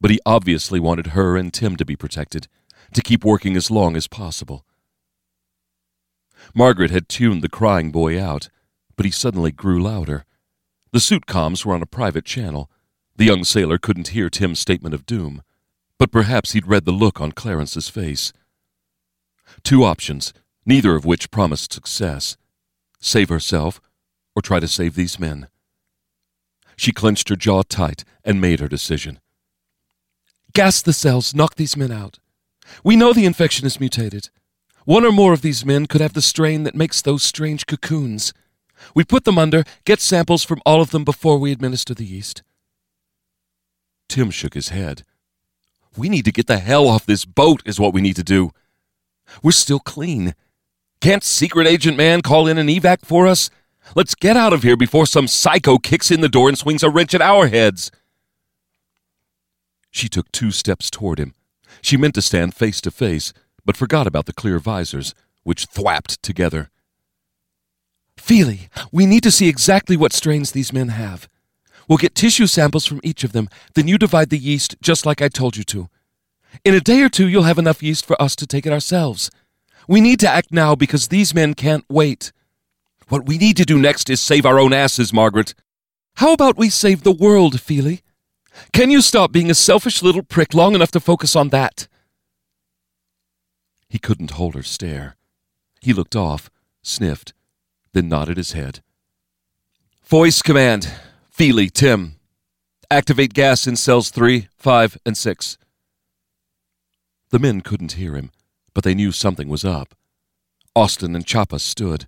but 0.00 0.10
he 0.10 0.20
obviously 0.24 0.80
wanted 0.80 1.08
her 1.08 1.36
and 1.36 1.52
Tim 1.52 1.76
to 1.76 1.84
be 1.84 1.94
protected, 1.94 2.48
to 2.94 3.02
keep 3.02 3.24
working 3.24 3.56
as 3.56 3.70
long 3.70 3.96
as 3.96 4.08
possible. 4.08 4.64
Margaret 6.54 6.90
had 6.90 7.08
tuned 7.08 7.42
the 7.42 7.48
crying 7.48 7.92
boy 7.92 8.20
out, 8.20 8.48
but 8.96 9.04
he 9.04 9.12
suddenly 9.12 9.52
grew 9.52 9.80
louder. 9.80 10.24
The 10.92 11.00
suit 11.00 11.26
comms 11.26 11.64
were 11.64 11.74
on 11.74 11.82
a 11.82 11.86
private 11.86 12.24
channel. 12.24 12.70
The 13.16 13.26
young 13.26 13.44
sailor 13.44 13.78
couldn't 13.78 14.08
hear 14.08 14.30
Tim's 14.30 14.58
statement 14.58 14.94
of 14.94 15.06
doom, 15.06 15.42
but 15.98 16.10
perhaps 16.10 16.52
he'd 16.52 16.66
read 16.66 16.86
the 16.86 16.92
look 16.92 17.20
on 17.20 17.32
Clarence's 17.32 17.90
face. 17.90 18.32
Two 19.62 19.84
options, 19.84 20.32
neither 20.64 20.94
of 20.94 21.04
which 21.04 21.30
promised 21.30 21.72
success 21.72 22.38
save 23.00 23.28
herself 23.28 23.80
or 24.34 24.42
try 24.42 24.60
to 24.60 24.68
save 24.68 24.94
these 24.94 25.18
men. 25.18 25.48
She 26.76 26.92
clenched 26.92 27.28
her 27.28 27.36
jaw 27.36 27.62
tight 27.62 28.04
and 28.24 28.40
made 28.40 28.60
her 28.60 28.68
decision. 28.68 29.20
Gas 30.52 30.82
the 30.82 30.92
cells, 30.92 31.34
knock 31.34 31.56
these 31.56 31.76
men 31.76 31.92
out. 31.92 32.18
We 32.82 32.96
know 32.96 33.12
the 33.12 33.26
infection 33.26 33.66
is 33.66 33.80
mutated. 33.80 34.30
One 34.84 35.04
or 35.04 35.12
more 35.12 35.32
of 35.32 35.42
these 35.42 35.64
men 35.64 35.86
could 35.86 36.00
have 36.00 36.14
the 36.14 36.22
strain 36.22 36.64
that 36.64 36.74
makes 36.74 37.02
those 37.02 37.22
strange 37.22 37.66
cocoons. 37.66 38.32
We 38.94 39.04
put 39.04 39.24
them 39.24 39.38
under, 39.38 39.64
get 39.84 40.00
samples 40.00 40.42
from 40.42 40.62
all 40.64 40.80
of 40.80 40.90
them 40.90 41.04
before 41.04 41.38
we 41.38 41.52
administer 41.52 41.94
the 41.94 42.04
yeast. 42.04 42.42
Tim 44.08 44.30
shook 44.30 44.54
his 44.54 44.70
head. 44.70 45.04
We 45.96 46.08
need 46.08 46.24
to 46.24 46.32
get 46.32 46.46
the 46.46 46.58
hell 46.58 46.88
off 46.88 47.06
this 47.06 47.24
boat, 47.24 47.62
is 47.64 47.78
what 47.78 47.92
we 47.92 48.00
need 48.00 48.16
to 48.16 48.24
do. 48.24 48.52
We're 49.42 49.52
still 49.52 49.80
clean. 49.80 50.34
Can't 51.00 51.24
Secret 51.24 51.66
Agent 51.66 51.96
Man 51.96 52.20
call 52.20 52.46
in 52.46 52.58
an 52.58 52.66
evac 52.66 53.06
for 53.06 53.26
us? 53.26 53.48
Let's 53.94 54.14
get 54.14 54.36
out 54.36 54.52
of 54.52 54.62
here 54.62 54.76
before 54.76 55.06
some 55.06 55.26
psycho 55.26 55.78
kicks 55.78 56.10
in 56.10 56.20
the 56.20 56.28
door 56.28 56.48
and 56.48 56.58
swings 56.58 56.82
a 56.82 56.90
wrench 56.90 57.14
at 57.14 57.22
our 57.22 57.48
heads. 57.48 57.90
She 59.90 60.10
took 60.10 60.30
two 60.30 60.50
steps 60.50 60.90
toward 60.90 61.18
him. 61.18 61.34
She 61.80 61.96
meant 61.96 62.14
to 62.16 62.22
stand 62.22 62.54
face 62.54 62.82
to 62.82 62.90
face, 62.90 63.32
but 63.64 63.78
forgot 63.78 64.06
about 64.06 64.26
the 64.26 64.34
clear 64.34 64.58
visors, 64.58 65.14
which 65.42 65.66
thwapped 65.66 66.20
together. 66.20 66.68
Feely, 68.18 68.68
we 68.92 69.06
need 69.06 69.22
to 69.22 69.30
see 69.30 69.48
exactly 69.48 69.96
what 69.96 70.12
strains 70.12 70.52
these 70.52 70.72
men 70.72 70.88
have. 70.88 71.30
We'll 71.88 71.96
get 71.96 72.14
tissue 72.14 72.46
samples 72.46 72.84
from 72.84 73.00
each 73.02 73.24
of 73.24 73.32
them, 73.32 73.48
then 73.74 73.88
you 73.88 73.96
divide 73.96 74.28
the 74.28 74.38
yeast 74.38 74.76
just 74.82 75.06
like 75.06 75.22
I 75.22 75.28
told 75.28 75.56
you 75.56 75.64
to. 75.64 75.88
In 76.62 76.74
a 76.74 76.80
day 76.80 77.00
or 77.00 77.08
two, 77.08 77.26
you'll 77.26 77.44
have 77.44 77.58
enough 77.58 77.82
yeast 77.82 78.04
for 78.04 78.20
us 78.20 78.36
to 78.36 78.46
take 78.46 78.66
it 78.66 78.72
ourselves. 78.72 79.30
We 79.90 80.00
need 80.00 80.20
to 80.20 80.28
act 80.28 80.52
now 80.52 80.76
because 80.76 81.08
these 81.08 81.34
men 81.34 81.54
can't 81.54 81.84
wait. 81.88 82.30
What 83.08 83.26
we 83.26 83.38
need 83.38 83.56
to 83.56 83.64
do 83.64 83.76
next 83.76 84.08
is 84.08 84.20
save 84.20 84.46
our 84.46 84.56
own 84.56 84.72
asses, 84.72 85.12
Margaret. 85.12 85.52
How 86.14 86.32
about 86.32 86.56
we 86.56 86.70
save 86.70 87.02
the 87.02 87.10
world, 87.10 87.60
Feely? 87.60 88.02
Can 88.72 88.92
you 88.92 89.02
stop 89.02 89.32
being 89.32 89.50
a 89.50 89.54
selfish 89.54 90.00
little 90.00 90.22
prick 90.22 90.54
long 90.54 90.76
enough 90.76 90.92
to 90.92 91.00
focus 91.00 91.34
on 91.34 91.48
that? 91.48 91.88
He 93.88 93.98
couldn't 93.98 94.30
hold 94.30 94.54
her 94.54 94.62
stare. 94.62 95.16
He 95.80 95.92
looked 95.92 96.14
off, 96.14 96.50
sniffed, 96.82 97.32
then 97.92 98.08
nodded 98.08 98.36
his 98.36 98.52
head. 98.52 98.84
Voice 100.04 100.40
command. 100.40 100.88
Feely, 101.30 101.68
Tim. 101.68 102.14
Activate 102.92 103.34
gas 103.34 103.66
in 103.66 103.74
cells 103.74 104.10
3, 104.10 104.46
5, 104.56 104.98
and 105.04 105.18
6. 105.18 105.58
The 107.30 107.40
men 107.40 107.60
couldn't 107.60 107.92
hear 107.92 108.14
him, 108.14 108.30
but 108.74 108.84
they 108.84 108.94
knew 108.94 109.12
something 109.12 109.48
was 109.48 109.64
up. 109.64 109.94
Austin 110.76 111.14
and 111.14 111.26
Chappas 111.26 111.60
stood. 111.60 112.06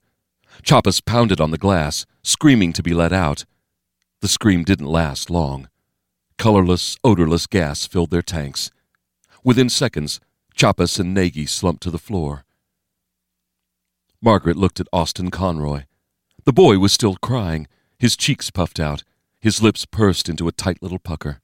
Chappas 0.63 1.05
pounded 1.05 1.41
on 1.41 1.51
the 1.51 1.59
glass, 1.59 2.07
screaming 2.23 2.73
to 2.73 2.83
be 2.83 2.95
let 2.95 3.13
out. 3.13 3.45
The 4.21 4.29
scream 4.29 4.65
didn't 4.65 4.87
last 4.87 5.31
long. 5.31 5.69
Colorless, 6.39 6.97
odorless 7.03 7.47
gas 7.47 7.87
filled 7.87 8.11
their 8.11 8.23
tanks. 8.23 8.71
Within 9.45 9.69
seconds, 9.69 10.21
Chappas 10.57 11.01
and 11.01 11.13
Nagy 11.13 11.47
slumped 11.47 11.83
to 11.83 11.91
the 11.91 11.99
floor. 11.99 12.45
Margaret 14.21 14.57
looked 14.57 14.79
at 14.79 14.87
Austin 14.93 15.31
Conroy. 15.31 15.85
The 16.45 16.53
boy 16.53 16.79
was 16.79 16.93
still 16.93 17.17
crying, 17.17 17.67
his 17.99 18.17
cheeks 18.17 18.51
puffed 18.51 18.79
out, 18.79 19.03
his 19.41 19.61
lips 19.61 19.85
pursed 19.87 20.29
into 20.29 20.47
a 20.47 20.53
tight 20.53 20.81
little 20.81 21.01
pucker. 21.01 21.41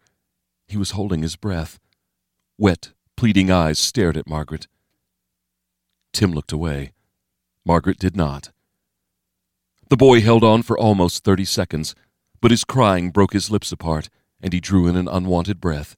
He 0.69 0.77
was 0.77 0.93
holding 0.93 1.23
his 1.23 1.35
breath. 1.35 1.81
Wet, 2.57 2.93
pleading 3.17 3.51
eyes 3.51 3.79
stared 3.79 4.17
at 4.17 4.29
Margaret. 4.29 4.69
Tim 6.13 6.33
looked 6.33 6.53
away. 6.53 6.93
Margaret 7.65 7.99
did 7.99 8.17
not. 8.17 8.51
The 9.91 9.97
boy 9.97 10.21
held 10.21 10.45
on 10.45 10.63
for 10.63 10.79
almost 10.79 11.25
thirty 11.25 11.45
seconds, 11.45 11.95
but 12.41 12.51
his 12.51 12.65
crying 12.65 13.11
broke 13.11 13.33
his 13.33 13.51
lips 13.51 13.73
apart, 13.73 14.09
and 14.41 14.53
he 14.53 14.61
drew 14.61 14.87
in 14.87 14.97
an 14.97 15.09
unwanted 15.09 15.61
breath. 15.61 15.97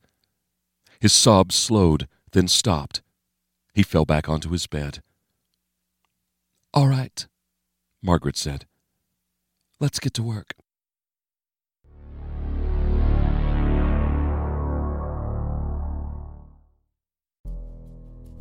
His 1.00 1.12
sobs 1.12 1.54
slowed, 1.54 2.06
then 2.32 2.48
stopped. 2.48 3.02
He 3.74 3.82
fell 3.82 4.04
back 4.04 4.28
onto 4.28 4.50
his 4.50 4.66
bed. 4.66 5.02
All 6.72 6.86
right, 6.86 7.26
Margaret 8.02 8.36
said. 8.36 8.66
Let's 9.80 9.98
get 9.98 10.14
to 10.14 10.22
work. 10.22 10.54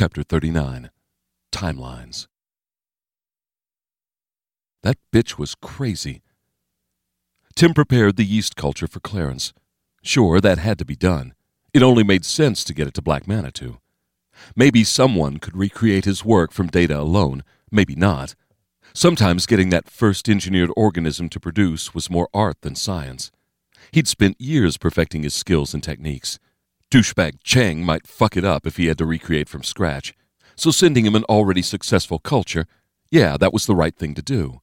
Chapter 0.00 0.22
39 0.22 0.88
Timelines 1.52 2.26
That 4.82 4.96
bitch 5.12 5.36
was 5.36 5.54
crazy. 5.54 6.22
Tim 7.54 7.74
prepared 7.74 8.16
the 8.16 8.24
yeast 8.24 8.56
culture 8.56 8.86
for 8.86 9.00
Clarence. 9.00 9.52
Sure, 10.02 10.40
that 10.40 10.56
had 10.56 10.78
to 10.78 10.86
be 10.86 10.96
done. 10.96 11.34
It 11.74 11.82
only 11.82 12.02
made 12.02 12.24
sense 12.24 12.64
to 12.64 12.72
get 12.72 12.86
it 12.86 12.94
to 12.94 13.02
Black 13.02 13.28
Manitou. 13.28 13.76
Maybe 14.56 14.84
someone 14.84 15.36
could 15.36 15.54
recreate 15.54 16.06
his 16.06 16.24
work 16.24 16.50
from 16.50 16.68
data 16.68 16.98
alone, 16.98 17.44
maybe 17.70 17.94
not. 17.94 18.34
Sometimes 18.94 19.44
getting 19.44 19.68
that 19.68 19.90
first 19.90 20.30
engineered 20.30 20.70
organism 20.78 21.28
to 21.28 21.38
produce 21.38 21.92
was 21.92 22.08
more 22.08 22.30
art 22.32 22.62
than 22.62 22.74
science. 22.74 23.30
He'd 23.90 24.08
spent 24.08 24.40
years 24.40 24.78
perfecting 24.78 25.24
his 25.24 25.34
skills 25.34 25.74
and 25.74 25.82
techniques. 25.82 26.38
Douchebag 26.90 27.38
Chang 27.44 27.84
might 27.84 28.06
fuck 28.06 28.36
it 28.36 28.44
up 28.44 28.66
if 28.66 28.76
he 28.76 28.86
had 28.86 28.98
to 28.98 29.06
recreate 29.06 29.48
from 29.48 29.62
scratch. 29.62 30.12
So 30.56 30.72
sending 30.72 31.06
him 31.06 31.14
an 31.14 31.24
already 31.24 31.62
successful 31.62 32.18
culture, 32.18 32.66
yeah, 33.10 33.36
that 33.36 33.52
was 33.52 33.66
the 33.66 33.76
right 33.76 33.94
thing 33.94 34.14
to 34.14 34.22
do. 34.22 34.60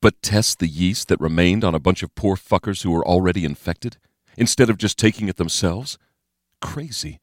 But 0.00 0.22
test 0.22 0.58
the 0.58 0.66
yeast 0.66 1.08
that 1.08 1.20
remained 1.20 1.62
on 1.62 1.74
a 1.74 1.78
bunch 1.78 2.02
of 2.02 2.14
poor 2.14 2.36
fuckers 2.36 2.82
who 2.82 2.90
were 2.90 3.06
already 3.06 3.44
infected, 3.44 3.98
instead 4.36 4.70
of 4.70 4.78
just 4.78 4.98
taking 4.98 5.28
it 5.28 5.36
themselves? 5.36 5.98
Crazy. 6.62 7.20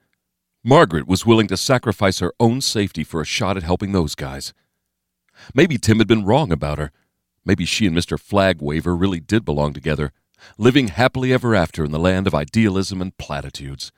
Margaret 0.63 1.07
was 1.07 1.25
willing 1.25 1.47
to 1.47 1.57
sacrifice 1.57 2.19
her 2.19 2.33
own 2.39 2.61
safety 2.61 3.03
for 3.03 3.19
a 3.19 3.25
shot 3.25 3.57
at 3.57 3.63
helping 3.63 3.91
those 3.91 4.15
guys. 4.15 4.53
Maybe 5.55 5.77
Tim 5.77 5.97
had 5.97 6.07
been 6.07 6.23
wrong 6.23 6.51
about 6.51 6.77
her. 6.77 6.91
Maybe 7.43 7.65
she 7.65 7.87
and 7.87 7.97
Mr. 7.97 8.17
Flagwaver 8.19 8.99
really 8.99 9.19
did 9.19 9.43
belong 9.43 9.73
together, 9.73 10.11
living 10.57 10.89
happily 10.89 11.33
ever 11.33 11.55
after 11.55 11.83
in 11.83 11.91
the 11.91 11.99
land 11.99 12.27
of 12.27 12.35
idealism 12.35 13.01
and 13.01 13.17
platitudes. 13.17 13.91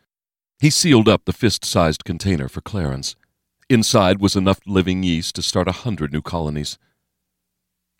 He 0.60 0.70
sealed 0.70 1.10
up 1.10 1.26
the 1.26 1.34
fist 1.34 1.66
sized 1.66 2.06
container 2.06 2.48
for 2.48 2.62
Clarence. 2.62 3.16
Inside 3.70 4.20
was 4.20 4.36
enough 4.36 4.60
living 4.66 5.04
yeast 5.04 5.36
to 5.36 5.42
start 5.42 5.68
a 5.68 5.84
hundred 5.84 6.14
new 6.14 6.22
colonies. 6.22 6.78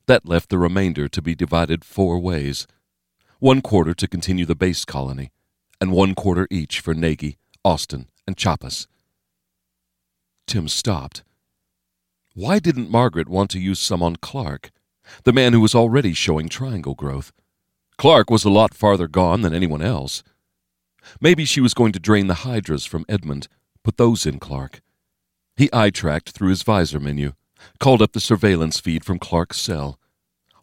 That 0.06 0.28
left 0.28 0.50
the 0.50 0.58
remainder 0.58 1.08
to 1.08 1.22
be 1.22 1.36
divided 1.36 1.84
four 1.84 2.20
ways 2.20 2.68
one 3.40 3.62
quarter 3.62 3.94
to 3.94 4.08
continue 4.08 4.46
the 4.46 4.56
base 4.56 4.86
colony, 4.86 5.32
and 5.82 5.92
one 5.92 6.16
quarter 6.16 6.48
each 6.50 6.80
for 6.80 6.94
Nagy, 6.94 7.38
Austin, 7.64 8.08
and 8.26 8.38
Chappas. 8.38 8.88
Tim 10.48 10.68
stopped. 10.68 11.24
Why 12.34 12.60
didn't 12.60 12.90
Margaret 12.90 13.30
want 13.30 13.50
to 13.52 13.60
use 13.60 13.80
some 13.80 14.02
on 14.02 14.16
Clark, 14.16 14.72
the 15.24 15.34
man 15.34 15.54
who 15.54 15.62
was 15.62 15.76
already 15.76 16.14
showing 16.14 16.50
triangle 16.50 16.96
growth? 16.96 17.32
Clark 17.98 18.30
was 18.30 18.46
a 18.46 18.50
lot 18.50 18.74
farther 18.74 19.08
gone 19.08 19.42
than 19.42 19.54
anyone 19.54 19.82
else. 19.82 20.24
Maybe 21.20 21.46
she 21.46 21.62
was 21.62 21.74
going 21.74 21.92
to 21.94 22.00
drain 22.00 22.28
the 22.28 22.46
hydras 22.46 22.86
from 22.86 23.06
Edmund, 23.08 23.48
put 23.84 23.98
those 23.98 24.26
in 24.26 24.40
Clark. 24.40 24.82
He 25.56 25.70
eye 25.72 25.90
tracked 25.90 26.32
through 26.32 26.50
his 26.50 26.64
visor 26.64 27.00
menu, 27.00 27.34
called 27.80 28.02
up 28.02 28.14
the 28.14 28.20
surveillance 28.20 28.80
feed 28.80 29.06
from 29.06 29.20
Clark's 29.20 29.60
cell. 29.60 30.00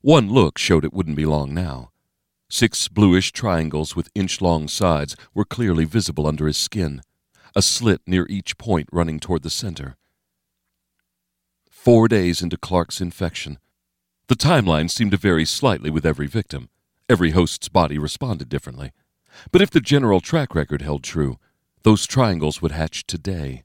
One 0.00 0.30
look 0.30 0.58
showed 0.58 0.84
it 0.84 0.92
wouldn't 0.92 1.16
be 1.16 1.26
long 1.26 1.54
now. 1.54 1.90
Six 2.50 2.88
bluish 2.88 3.32
triangles 3.32 3.96
with 3.96 4.10
inch 4.14 4.42
long 4.42 4.68
sides 4.68 5.16
were 5.32 5.44
clearly 5.44 5.84
visible 5.86 6.26
under 6.26 6.46
his 6.46 6.58
skin, 6.58 7.00
a 7.56 7.62
slit 7.62 8.02
near 8.06 8.26
each 8.28 8.58
point 8.58 8.88
running 8.92 9.20
toward 9.20 9.42
the 9.42 9.50
center. 9.50 9.96
Four 11.70 12.08
days 12.08 12.42
into 12.42 12.56
Clark's 12.56 13.00
infection. 13.00 13.58
The 14.28 14.36
timeline 14.36 14.90
seemed 14.90 15.12
to 15.12 15.16
vary 15.16 15.44
slightly 15.44 15.90
with 15.90 16.06
every 16.06 16.26
victim. 16.26 16.68
Every 17.08 17.30
host's 17.30 17.68
body 17.68 17.98
responded 17.98 18.48
differently. 18.48 18.92
But 19.50 19.62
if 19.62 19.70
the 19.70 19.80
general 19.80 20.20
track 20.20 20.54
record 20.54 20.82
held 20.82 21.02
true, 21.02 21.38
those 21.82 22.06
triangles 22.06 22.62
would 22.62 22.72
hatch 22.72 23.06
today. 23.06 23.62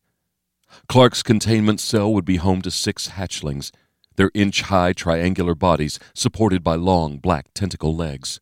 Clark's 0.87 1.23
containment 1.23 1.79
cell 1.79 2.13
would 2.13 2.25
be 2.25 2.37
home 2.37 2.61
to 2.61 2.71
six 2.71 3.09
hatchlings, 3.09 3.71
their 4.15 4.31
inch 4.33 4.61
high 4.63 4.93
triangular 4.93 5.55
bodies 5.55 5.99
supported 6.13 6.63
by 6.63 6.75
long 6.75 7.17
black 7.17 7.47
tentacle 7.53 7.95
legs. 7.95 8.39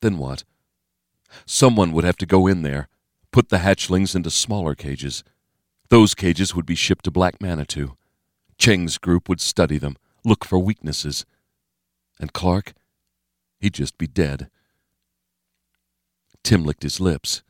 Then 0.00 0.18
what? 0.18 0.44
Someone 1.44 1.92
would 1.92 2.04
have 2.04 2.16
to 2.18 2.26
go 2.26 2.46
in 2.46 2.62
there, 2.62 2.88
put 3.32 3.48
the 3.48 3.58
hatchlings 3.58 4.14
into 4.14 4.30
smaller 4.30 4.74
cages. 4.74 5.24
Those 5.90 6.14
cages 6.14 6.54
would 6.54 6.66
be 6.66 6.74
shipped 6.74 7.04
to 7.04 7.10
Black 7.10 7.40
Manitou. 7.40 7.96
Cheng's 8.58 8.98
group 8.98 9.28
would 9.28 9.40
study 9.40 9.78
them, 9.78 9.96
look 10.24 10.44
for 10.44 10.58
weaknesses. 10.58 11.24
And 12.20 12.32
Clark? 12.32 12.74
He'd 13.60 13.74
just 13.74 13.98
be 13.98 14.06
dead. 14.06 14.50
Tim 16.44 16.64
licked 16.64 16.82
his 16.82 17.00
lips. 17.00 17.42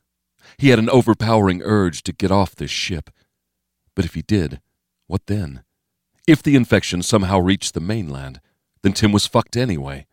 He 0.57 0.70
had 0.70 0.79
an 0.79 0.90
overpowering 0.90 1.62
urge 1.62 2.03
to 2.05 2.12
get 2.12 2.31
off 2.31 2.57
this 2.57 2.70
ship. 2.70 3.11
But 3.94 4.05
if 4.05 4.14
he 4.14 4.22
did, 4.22 4.61
what 5.07 5.27
then? 5.27 5.62
If 6.27 6.42
the 6.42 6.57
infection 6.57 7.03
somehow 7.03 7.38
reached 7.38 7.74
the 7.74 7.81
mainland, 7.81 8.40
then 8.83 8.92
Tim 8.92 9.12
was 9.12 9.27
fucked 9.27 9.57
anyway. 9.57 10.07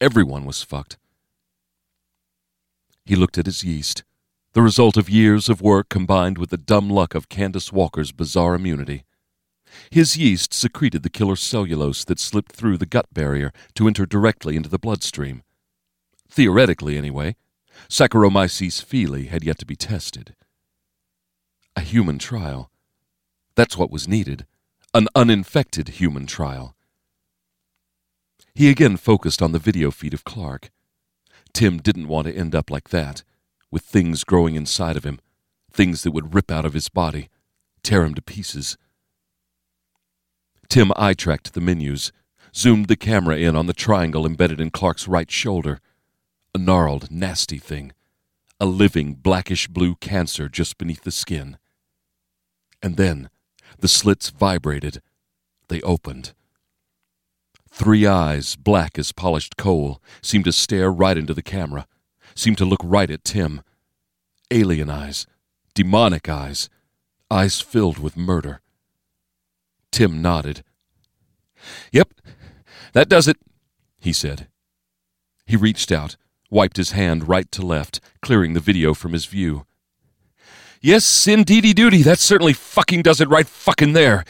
Everyone 0.00 0.44
was 0.44 0.62
fucked. 0.62 0.98
He 3.04 3.16
looked 3.16 3.38
at 3.38 3.46
his 3.46 3.64
yeast, 3.64 4.04
the 4.52 4.62
result 4.62 4.96
of 4.96 5.08
years 5.08 5.48
of 5.48 5.62
work 5.62 5.88
combined 5.88 6.38
with 6.38 6.50
the 6.50 6.56
dumb 6.56 6.90
luck 6.90 7.14
of 7.14 7.28
Candace 7.28 7.72
Walker's 7.72 8.12
bizarre 8.12 8.54
immunity. 8.54 9.04
His 9.90 10.16
yeast 10.16 10.54
secreted 10.54 11.02
the 11.02 11.10
killer 11.10 11.34
cellulase 11.34 12.04
that 12.06 12.18
slipped 12.18 12.52
through 12.52 12.78
the 12.78 12.86
gut 12.86 13.06
barrier 13.12 13.52
to 13.74 13.86
enter 13.86 14.06
directly 14.06 14.56
into 14.56 14.68
the 14.68 14.78
bloodstream. 14.78 15.42
Theoretically, 16.30 16.96
anyway, 16.96 17.36
Saccharomyces 17.88 18.82
fili 18.82 19.26
had 19.26 19.44
yet 19.44 19.58
to 19.58 19.66
be 19.66 19.76
tested. 19.76 20.34
A 21.76 21.80
human 21.80 22.18
trial. 22.18 22.70
That's 23.54 23.76
what 23.76 23.90
was 23.90 24.08
needed 24.08 24.46
an 24.94 25.06
uninfected 25.14 25.88
human 26.00 26.26
trial. 26.26 26.74
He 28.54 28.70
again 28.70 28.96
focused 28.96 29.42
on 29.42 29.52
the 29.52 29.58
video 29.58 29.90
feed 29.90 30.14
of 30.14 30.24
Clark. 30.24 30.70
Tim 31.52 31.78
didn't 31.78 32.08
want 32.08 32.26
to 32.26 32.34
end 32.34 32.54
up 32.54 32.70
like 32.70 32.88
that, 32.88 33.22
with 33.70 33.82
things 33.82 34.24
growing 34.24 34.54
inside 34.54 34.96
of 34.96 35.04
him, 35.04 35.20
things 35.70 36.02
that 36.02 36.12
would 36.12 36.34
rip 36.34 36.50
out 36.50 36.64
of 36.64 36.72
his 36.72 36.88
body, 36.88 37.28
tear 37.82 38.04
him 38.04 38.14
to 38.14 38.22
pieces. 38.22 38.78
Tim 40.68 40.90
eye 40.96 41.14
tracked 41.14 41.52
the 41.52 41.60
menus, 41.60 42.10
zoomed 42.54 42.88
the 42.88 42.96
camera 42.96 43.36
in 43.36 43.54
on 43.54 43.66
the 43.66 43.72
triangle 43.74 44.26
embedded 44.26 44.60
in 44.60 44.70
Clark's 44.70 45.06
right 45.06 45.30
shoulder. 45.30 45.80
A 46.54 46.58
gnarled, 46.58 47.10
nasty 47.10 47.58
thing. 47.58 47.92
A 48.60 48.66
living, 48.66 49.14
blackish 49.14 49.68
blue 49.68 49.94
cancer 49.96 50.48
just 50.48 50.78
beneath 50.78 51.02
the 51.02 51.10
skin. 51.10 51.58
And 52.82 52.96
then 52.96 53.30
the 53.78 53.88
slits 53.88 54.30
vibrated. 54.30 55.00
They 55.68 55.80
opened. 55.82 56.32
Three 57.70 58.06
eyes, 58.06 58.56
black 58.56 58.98
as 58.98 59.12
polished 59.12 59.56
coal, 59.56 60.02
seemed 60.22 60.46
to 60.46 60.52
stare 60.52 60.90
right 60.90 61.16
into 61.16 61.34
the 61.34 61.42
camera, 61.42 61.86
seemed 62.34 62.58
to 62.58 62.64
look 62.64 62.80
right 62.82 63.10
at 63.10 63.24
Tim. 63.24 63.62
Alien 64.50 64.90
eyes, 64.90 65.26
demonic 65.74 66.28
eyes, 66.28 66.68
eyes 67.30 67.60
filled 67.60 67.98
with 67.98 68.16
murder. 68.16 68.62
Tim 69.92 70.22
nodded. 70.22 70.64
Yep, 71.92 72.14
that 72.94 73.08
does 73.08 73.28
it, 73.28 73.36
he 74.00 74.12
said. 74.12 74.48
He 75.46 75.56
reached 75.56 75.92
out, 75.92 76.16
wiped 76.50 76.76
his 76.76 76.92
hand 76.92 77.28
right 77.28 77.50
to 77.52 77.62
left, 77.62 78.00
clearing 78.22 78.54
the 78.54 78.60
video 78.60 78.94
from 78.94 79.12
his 79.12 79.26
view. 79.26 79.66
Yes, 80.80 81.26
indeedy 81.26 81.72
duty. 81.72 82.02
That 82.02 82.18
certainly 82.18 82.52
fucking 82.52 83.02
does 83.02 83.20
it 83.20 83.28
right 83.28 83.46
fucking 83.46 83.94
there. 83.94 84.24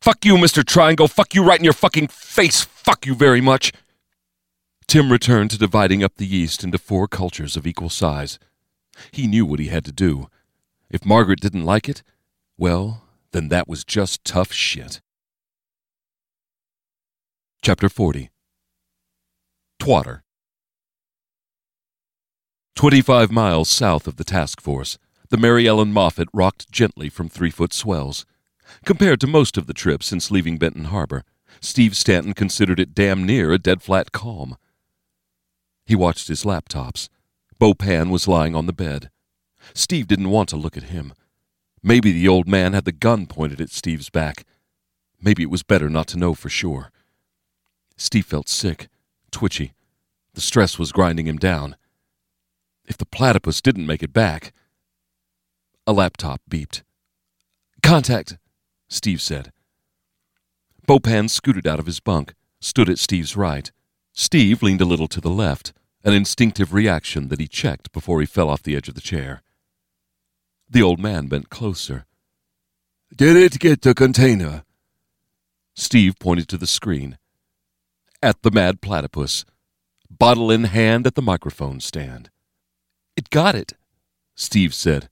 Fuck 0.00 0.24
you, 0.24 0.34
Mr. 0.36 0.64
Triangle. 0.64 1.08
Fuck 1.08 1.34
you 1.34 1.42
right 1.42 1.58
in 1.58 1.64
your 1.64 1.72
fucking 1.72 2.08
face. 2.08 2.64
Fuck 2.64 3.06
you 3.06 3.14
very 3.14 3.40
much. 3.40 3.72
Tim 4.86 5.10
returned 5.10 5.50
to 5.50 5.58
dividing 5.58 6.04
up 6.04 6.16
the 6.16 6.26
yeast 6.26 6.62
into 6.62 6.78
four 6.78 7.08
cultures 7.08 7.56
of 7.56 7.66
equal 7.66 7.88
size. 7.88 8.38
He 9.10 9.26
knew 9.26 9.44
what 9.44 9.58
he 9.58 9.68
had 9.68 9.84
to 9.86 9.92
do. 9.92 10.28
If 10.90 11.04
Margaret 11.04 11.40
didn't 11.40 11.64
like 11.64 11.88
it, 11.88 12.02
well, 12.56 13.02
then 13.32 13.48
that 13.48 13.66
was 13.66 13.84
just 13.84 14.24
tough 14.24 14.52
shit. 14.52 15.00
Chapter 17.62 17.88
40 17.88 18.30
Twatter 19.80 20.22
25 22.76 23.32
miles 23.32 23.70
south 23.70 24.06
of 24.06 24.16
the 24.16 24.24
task 24.24 24.60
force, 24.60 24.98
the 25.30 25.38
Mary 25.38 25.66
Ellen 25.66 25.94
Moffat 25.94 26.28
rocked 26.34 26.70
gently 26.70 27.08
from 27.08 27.26
three 27.26 27.50
foot 27.50 27.72
swells. 27.72 28.26
Compared 28.84 29.18
to 29.20 29.26
most 29.26 29.56
of 29.56 29.66
the 29.66 29.72
trips 29.72 30.04
since 30.04 30.30
leaving 30.30 30.58
Benton 30.58 30.84
Harbor, 30.84 31.24
Steve 31.58 31.96
Stanton 31.96 32.34
considered 32.34 32.78
it 32.78 32.94
damn 32.94 33.24
near 33.24 33.50
a 33.50 33.58
dead 33.58 33.80
flat 33.80 34.12
calm. 34.12 34.58
He 35.86 35.94
watched 35.94 36.28
his 36.28 36.44
laptops. 36.44 37.08
Bo 37.58 37.72
Pan 37.72 38.10
was 38.10 38.28
lying 38.28 38.54
on 38.54 38.66
the 38.66 38.74
bed. 38.74 39.08
Steve 39.72 40.06
didn't 40.06 40.28
want 40.28 40.50
to 40.50 40.56
look 40.56 40.76
at 40.76 40.90
him. 40.92 41.14
Maybe 41.82 42.12
the 42.12 42.28
old 42.28 42.46
man 42.46 42.74
had 42.74 42.84
the 42.84 42.92
gun 42.92 43.26
pointed 43.26 43.58
at 43.58 43.70
Steve's 43.70 44.10
back. 44.10 44.44
Maybe 45.18 45.42
it 45.42 45.50
was 45.50 45.62
better 45.62 45.88
not 45.88 46.08
to 46.08 46.18
know 46.18 46.34
for 46.34 46.50
sure. 46.50 46.90
Steve 47.96 48.26
felt 48.26 48.50
sick, 48.50 48.88
twitchy. 49.30 49.72
The 50.34 50.42
stress 50.42 50.78
was 50.78 50.92
grinding 50.92 51.26
him 51.26 51.38
down. 51.38 51.76
If 52.86 52.96
the 52.96 53.06
platypus 53.06 53.60
didn't 53.60 53.86
make 53.86 54.02
it 54.02 54.12
back, 54.12 54.52
a 55.86 55.92
laptop 55.92 56.40
beeped. 56.48 56.82
Contact, 57.82 58.38
Steve 58.88 59.20
said. 59.20 59.52
Bo 60.86 61.00
Pan 61.00 61.28
scooted 61.28 61.66
out 61.66 61.80
of 61.80 61.86
his 61.86 62.00
bunk, 62.00 62.34
stood 62.60 62.88
at 62.88 62.98
Steve's 62.98 63.36
right. 63.36 63.70
Steve 64.12 64.62
leaned 64.62 64.80
a 64.80 64.84
little 64.86 65.08
to 65.08 65.20
the 65.20 65.30
left, 65.30 65.72
an 66.04 66.12
instinctive 66.12 66.72
reaction 66.72 67.28
that 67.28 67.40
he 67.40 67.48
checked 67.48 67.92
before 67.92 68.20
he 68.20 68.26
fell 68.26 68.48
off 68.48 68.62
the 68.62 68.76
edge 68.76 68.88
of 68.88 68.94
the 68.94 69.00
chair. 69.00 69.42
The 70.70 70.82
old 70.82 71.00
man 71.00 71.26
bent 71.26 71.50
closer. 71.50 72.06
Did 73.14 73.36
it 73.36 73.58
get 73.58 73.82
the 73.82 73.94
container? 73.94 74.64
Steve 75.74 76.18
pointed 76.18 76.48
to 76.48 76.56
the 76.56 76.66
screen. 76.66 77.18
At 78.22 78.42
the 78.42 78.50
mad 78.50 78.80
platypus, 78.80 79.44
bottle 80.08 80.50
in 80.50 80.64
hand 80.64 81.06
at 81.06 81.14
the 81.16 81.22
microphone 81.22 81.80
stand. 81.80 82.30
It 83.16 83.30
got 83.30 83.54
it, 83.54 83.72
Steve 84.34 84.74
said. 84.74 85.08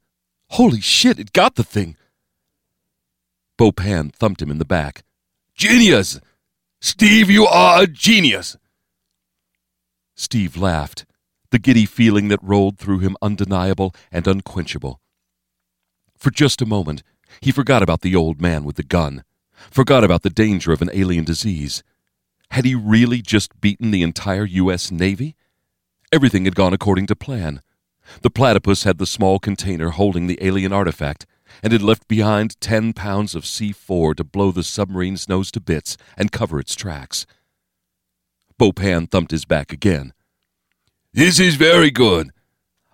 Holy 0.50 0.80
shit, 0.80 1.18
it 1.18 1.32
got 1.32 1.54
the 1.54 1.64
thing. 1.64 1.96
Bo 3.56 3.72
Pan 3.72 4.10
thumped 4.10 4.42
him 4.42 4.50
in 4.50 4.58
the 4.58 4.64
back. 4.64 5.04
Genius! 5.54 6.20
Steve, 6.80 7.30
you 7.30 7.46
are 7.46 7.82
a 7.82 7.86
genius! 7.86 8.56
Steve 10.14 10.56
laughed, 10.56 11.06
the 11.50 11.58
giddy 11.58 11.86
feeling 11.86 12.28
that 12.28 12.42
rolled 12.42 12.78
through 12.78 12.98
him 12.98 13.16
undeniable 13.22 13.94
and 14.12 14.26
unquenchable. 14.26 15.00
For 16.18 16.30
just 16.30 16.60
a 16.60 16.66
moment, 16.66 17.02
he 17.40 17.50
forgot 17.50 17.82
about 17.82 18.02
the 18.02 18.14
old 18.14 18.40
man 18.40 18.64
with 18.64 18.76
the 18.76 18.82
gun, 18.82 19.24
forgot 19.70 20.04
about 20.04 20.22
the 20.22 20.30
danger 20.30 20.72
of 20.72 20.82
an 20.82 20.90
alien 20.92 21.24
disease. 21.24 21.82
Had 22.50 22.64
he 22.64 22.74
really 22.74 23.22
just 23.22 23.60
beaten 23.60 23.90
the 23.90 24.02
entire 24.02 24.44
U.S. 24.44 24.90
Navy? 24.90 25.36
Everything 26.12 26.44
had 26.44 26.54
gone 26.54 26.72
according 26.72 27.06
to 27.06 27.16
plan. 27.16 27.60
The 28.22 28.30
platypus 28.30 28.84
had 28.84 28.98
the 28.98 29.06
small 29.06 29.38
container 29.38 29.90
holding 29.90 30.26
the 30.26 30.38
alien 30.40 30.72
artifact 30.72 31.26
and 31.62 31.72
had 31.72 31.82
left 31.82 32.08
behind 32.08 32.60
ten 32.60 32.92
pounds 32.92 33.34
of 33.34 33.44
C4 33.44 34.14
to 34.16 34.24
blow 34.24 34.50
the 34.50 34.62
submarine's 34.62 35.28
nose 35.28 35.50
to 35.52 35.60
bits 35.60 35.96
and 36.16 36.32
cover 36.32 36.58
its 36.58 36.74
tracks. 36.74 37.26
Bo 38.58 38.72
Pan 38.72 39.06
thumped 39.06 39.30
his 39.30 39.44
back 39.44 39.72
again. 39.72 40.12
This 41.12 41.38
is 41.38 41.56
very 41.56 41.90
good. 41.90 42.30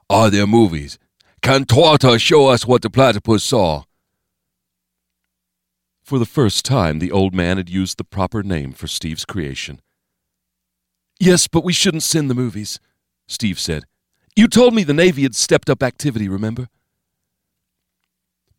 Are 0.09 0.31
there 0.31 0.47
movies? 0.47 0.99
Can 1.43 1.65
Twatter 1.65 2.21
show 2.21 2.49
us 2.49 2.67
what 2.67 2.83
the 2.83 2.91
platypus 2.91 3.45
saw? 3.45 3.85
For 6.03 6.19
the 6.19 6.27
first 6.27 6.65
time, 6.65 6.99
the 6.99 7.13
old 7.13 7.35
man 7.35 7.57
had 7.57 7.71
used 7.71 7.97
the 7.97 8.05
proper 8.05 8.43
name 8.43 8.73
for 8.73 8.87
Steve's 8.87 9.25
creation. 9.25 9.81
Yes, 11.19 11.47
but 11.47 11.65
we 11.65 11.73
shouldn't 11.73 12.03
send 12.03 12.29
the 12.29 12.35
movies, 12.35 12.81
Steve 13.29 13.61
said. 13.61 13.85
You 14.41 14.49
told 14.49 14.73
me 14.73 14.85
the 14.85 14.95
Navy 14.95 15.25
had 15.25 15.35
stepped 15.35 15.69
up 15.69 15.83
activity, 15.83 16.27
remember? 16.27 16.71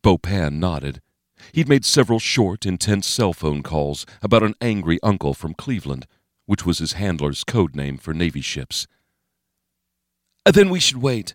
Bo 0.00 0.16
Pan 0.16 0.60
nodded. 0.60 1.02
He'd 1.50 1.68
made 1.68 1.84
several 1.84 2.20
short, 2.20 2.64
intense 2.64 3.08
cell 3.08 3.32
phone 3.32 3.64
calls 3.64 4.06
about 4.22 4.44
an 4.44 4.54
angry 4.60 5.00
uncle 5.02 5.34
from 5.34 5.54
Cleveland, 5.54 6.06
which 6.46 6.64
was 6.64 6.78
his 6.78 6.92
handler's 6.92 7.42
code 7.42 7.74
name 7.74 7.98
for 7.98 8.14
Navy 8.14 8.42
ships. 8.42 8.86
Uh, 10.46 10.52
then 10.52 10.70
we 10.70 10.78
should 10.78 11.02
wait, 11.02 11.34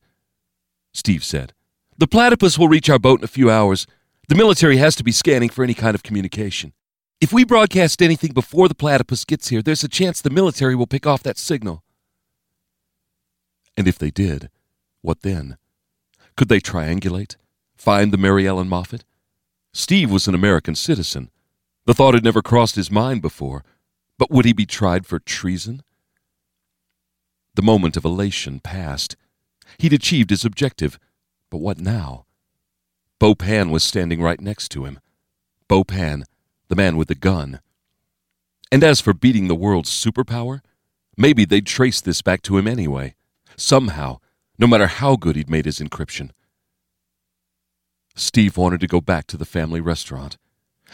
Steve 0.93 1.25
said. 1.25 1.51
The 1.97 2.07
platypus 2.07 2.57
will 2.57 2.69
reach 2.69 2.89
our 2.89 2.99
boat 2.99 3.19
in 3.19 3.25
a 3.25 3.27
few 3.27 3.51
hours. 3.51 3.85
The 4.29 4.35
military 4.35 4.77
has 4.77 4.95
to 4.95 5.03
be 5.03 5.11
scanning 5.11 5.49
for 5.49 5.65
any 5.65 5.73
kind 5.73 5.93
of 5.93 6.03
communication. 6.03 6.71
If 7.19 7.33
we 7.33 7.43
broadcast 7.43 8.01
anything 8.01 8.31
before 8.31 8.69
the 8.69 8.75
platypus 8.75 9.25
gets 9.25 9.49
here, 9.49 9.61
there's 9.61 9.83
a 9.83 9.89
chance 9.89 10.21
the 10.21 10.29
military 10.29 10.73
will 10.73 10.87
pick 10.87 11.05
off 11.05 11.21
that 11.23 11.37
signal. 11.37 11.83
And 13.77 13.87
if 13.87 13.99
they 13.99 14.09
did, 14.09 14.49
what 15.01 15.21
then? 15.21 15.57
Could 16.35 16.49
they 16.49 16.59
triangulate? 16.59 17.35
Find 17.77 18.11
the 18.11 18.17
Mary 18.17 18.47
Ellen 18.47 18.67
Moffat? 18.67 19.05
Steve 19.71 20.11
was 20.11 20.27
an 20.27 20.33
American 20.33 20.73
citizen. 20.73 21.29
The 21.85 21.93
thought 21.93 22.15
had 22.15 22.23
never 22.23 22.41
crossed 22.41 22.75
his 22.75 22.89
mind 22.89 23.21
before. 23.21 23.63
But 24.17 24.31
would 24.31 24.45
he 24.45 24.53
be 24.53 24.65
tried 24.65 25.05
for 25.05 25.19
treason? 25.19 25.83
The 27.53 27.61
moment 27.61 27.95
of 27.95 28.03
elation 28.03 28.59
passed. 28.59 29.15
He'd 29.77 29.93
achieved 29.93 30.31
his 30.31 30.43
objective. 30.43 30.99
But 31.51 31.59
what 31.59 31.79
now? 31.79 32.25
Bo 33.19 33.35
Pan 33.35 33.69
was 33.69 33.83
standing 33.83 34.21
right 34.21 34.41
next 34.41 34.69
to 34.69 34.85
him. 34.85 34.99
Bo 35.67 35.83
Pan, 35.83 36.25
the 36.67 36.75
man 36.75 36.97
with 36.97 37.09
the 37.09 37.15
gun. 37.15 37.59
And 38.71 38.83
as 38.83 39.01
for 39.01 39.13
beating 39.13 39.47
the 39.47 39.55
world's 39.55 39.91
superpower, 39.91 40.61
maybe 41.15 41.45
they'd 41.45 41.65
trace 41.65 42.01
this 42.01 42.21
back 42.23 42.41
to 42.43 42.57
him 42.57 42.67
anyway 42.67 43.15
somehow, 43.57 44.19
no 44.57 44.67
matter 44.67 44.87
how 44.87 45.15
good 45.15 45.35
he'd 45.35 45.49
made 45.49 45.65
his 45.65 45.79
encryption. 45.79 46.31
Steve 48.15 48.57
wanted 48.57 48.79
to 48.79 48.87
go 48.87 49.01
back 49.01 49.27
to 49.27 49.37
the 49.37 49.45
family 49.45 49.81
restaurant. 49.81 50.37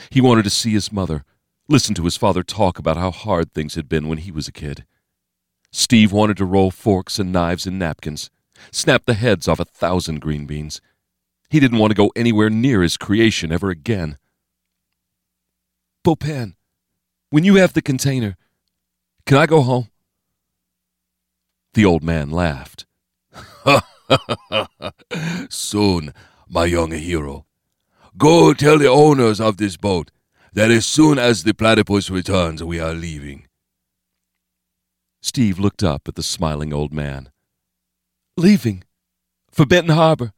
He 0.10 0.22
wanted 0.22 0.44
to 0.44 0.50
see 0.50 0.72
his 0.72 0.92
mother, 0.92 1.24
Listen 1.70 1.96
to 1.96 2.04
his 2.04 2.18
father 2.18 2.44
talk 2.44 2.78
about 2.78 2.98
how 2.98 3.10
hard 3.10 3.54
things 3.54 3.76
had 3.76 3.88
been 3.88 4.08
when 4.08 4.18
he 4.18 4.32
was 4.32 4.48
a 4.48 4.52
kid. 4.52 4.86
Steve 5.72 6.12
wanted 6.12 6.38
to 6.38 6.46
roll 6.46 6.72
forks 6.72 7.20
and 7.20 7.32
knives 7.32 7.66
and 7.66 7.80
napkins, 7.80 8.30
snap 8.72 9.06
the 9.06 9.14
heads 9.14 9.48
off 9.48 9.60
a 9.60 9.66
thousand 9.66 10.20
green 10.20 10.46
beans. 10.46 10.82
He 11.50 11.60
didn't 11.60 11.80
want 11.80 11.92
to 11.92 11.96
go 11.96 12.12
anywhere 12.16 12.50
near 12.50 12.82
his 12.82 12.98
creation 12.98 13.52
ever 13.52 13.70
again. 13.70 14.18
Bo 16.04 16.16
Pan, 16.16 16.56
when 17.30 17.46
you 17.46 17.56
have 17.56 17.74
the 17.74 17.82
container, 17.82 18.36
can 19.26 19.38
I 19.38 19.46
go 19.46 19.62
home? 19.62 19.88
The 21.74 21.86
old 21.86 22.04
man 22.04 22.30
laughed. 22.30 22.86
Soon, 25.50 26.14
my 26.48 26.66
young 26.66 26.92
hero. 26.92 27.46
Go 28.16 28.54
tell 28.54 28.78
the 28.78 28.88
owners 28.88 29.42
of 29.42 29.58
this 29.58 29.76
boat 29.76 30.12
that 30.54 30.70
as 30.70 30.86
soon 30.86 31.18
as 31.18 31.44
the 31.44 31.54
platypus 31.54 32.12
returns, 32.12 32.64
we 32.64 32.80
are 32.80 32.94
leaving. 32.94 33.48
Steve 35.22 35.58
looked 35.58 35.82
up 35.82 36.08
at 36.08 36.14
the 36.16 36.22
smiling 36.22 36.72
old 36.72 36.94
man. 36.94 37.32
Leaving? 38.38 38.84
For 39.50 39.66
Benton 39.66 39.96
Harbor? 39.96 40.34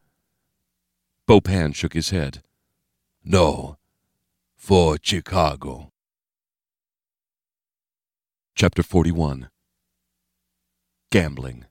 Bo 1.28 1.42
Pan 1.42 1.74
shook 1.74 1.94
his 1.94 2.12
head. 2.12 2.44
No, 3.24 3.78
for 4.56 4.98
Chicago. 5.02 5.92
Chapter 8.56 8.84
41 8.84 9.50
Gambling 11.16 11.64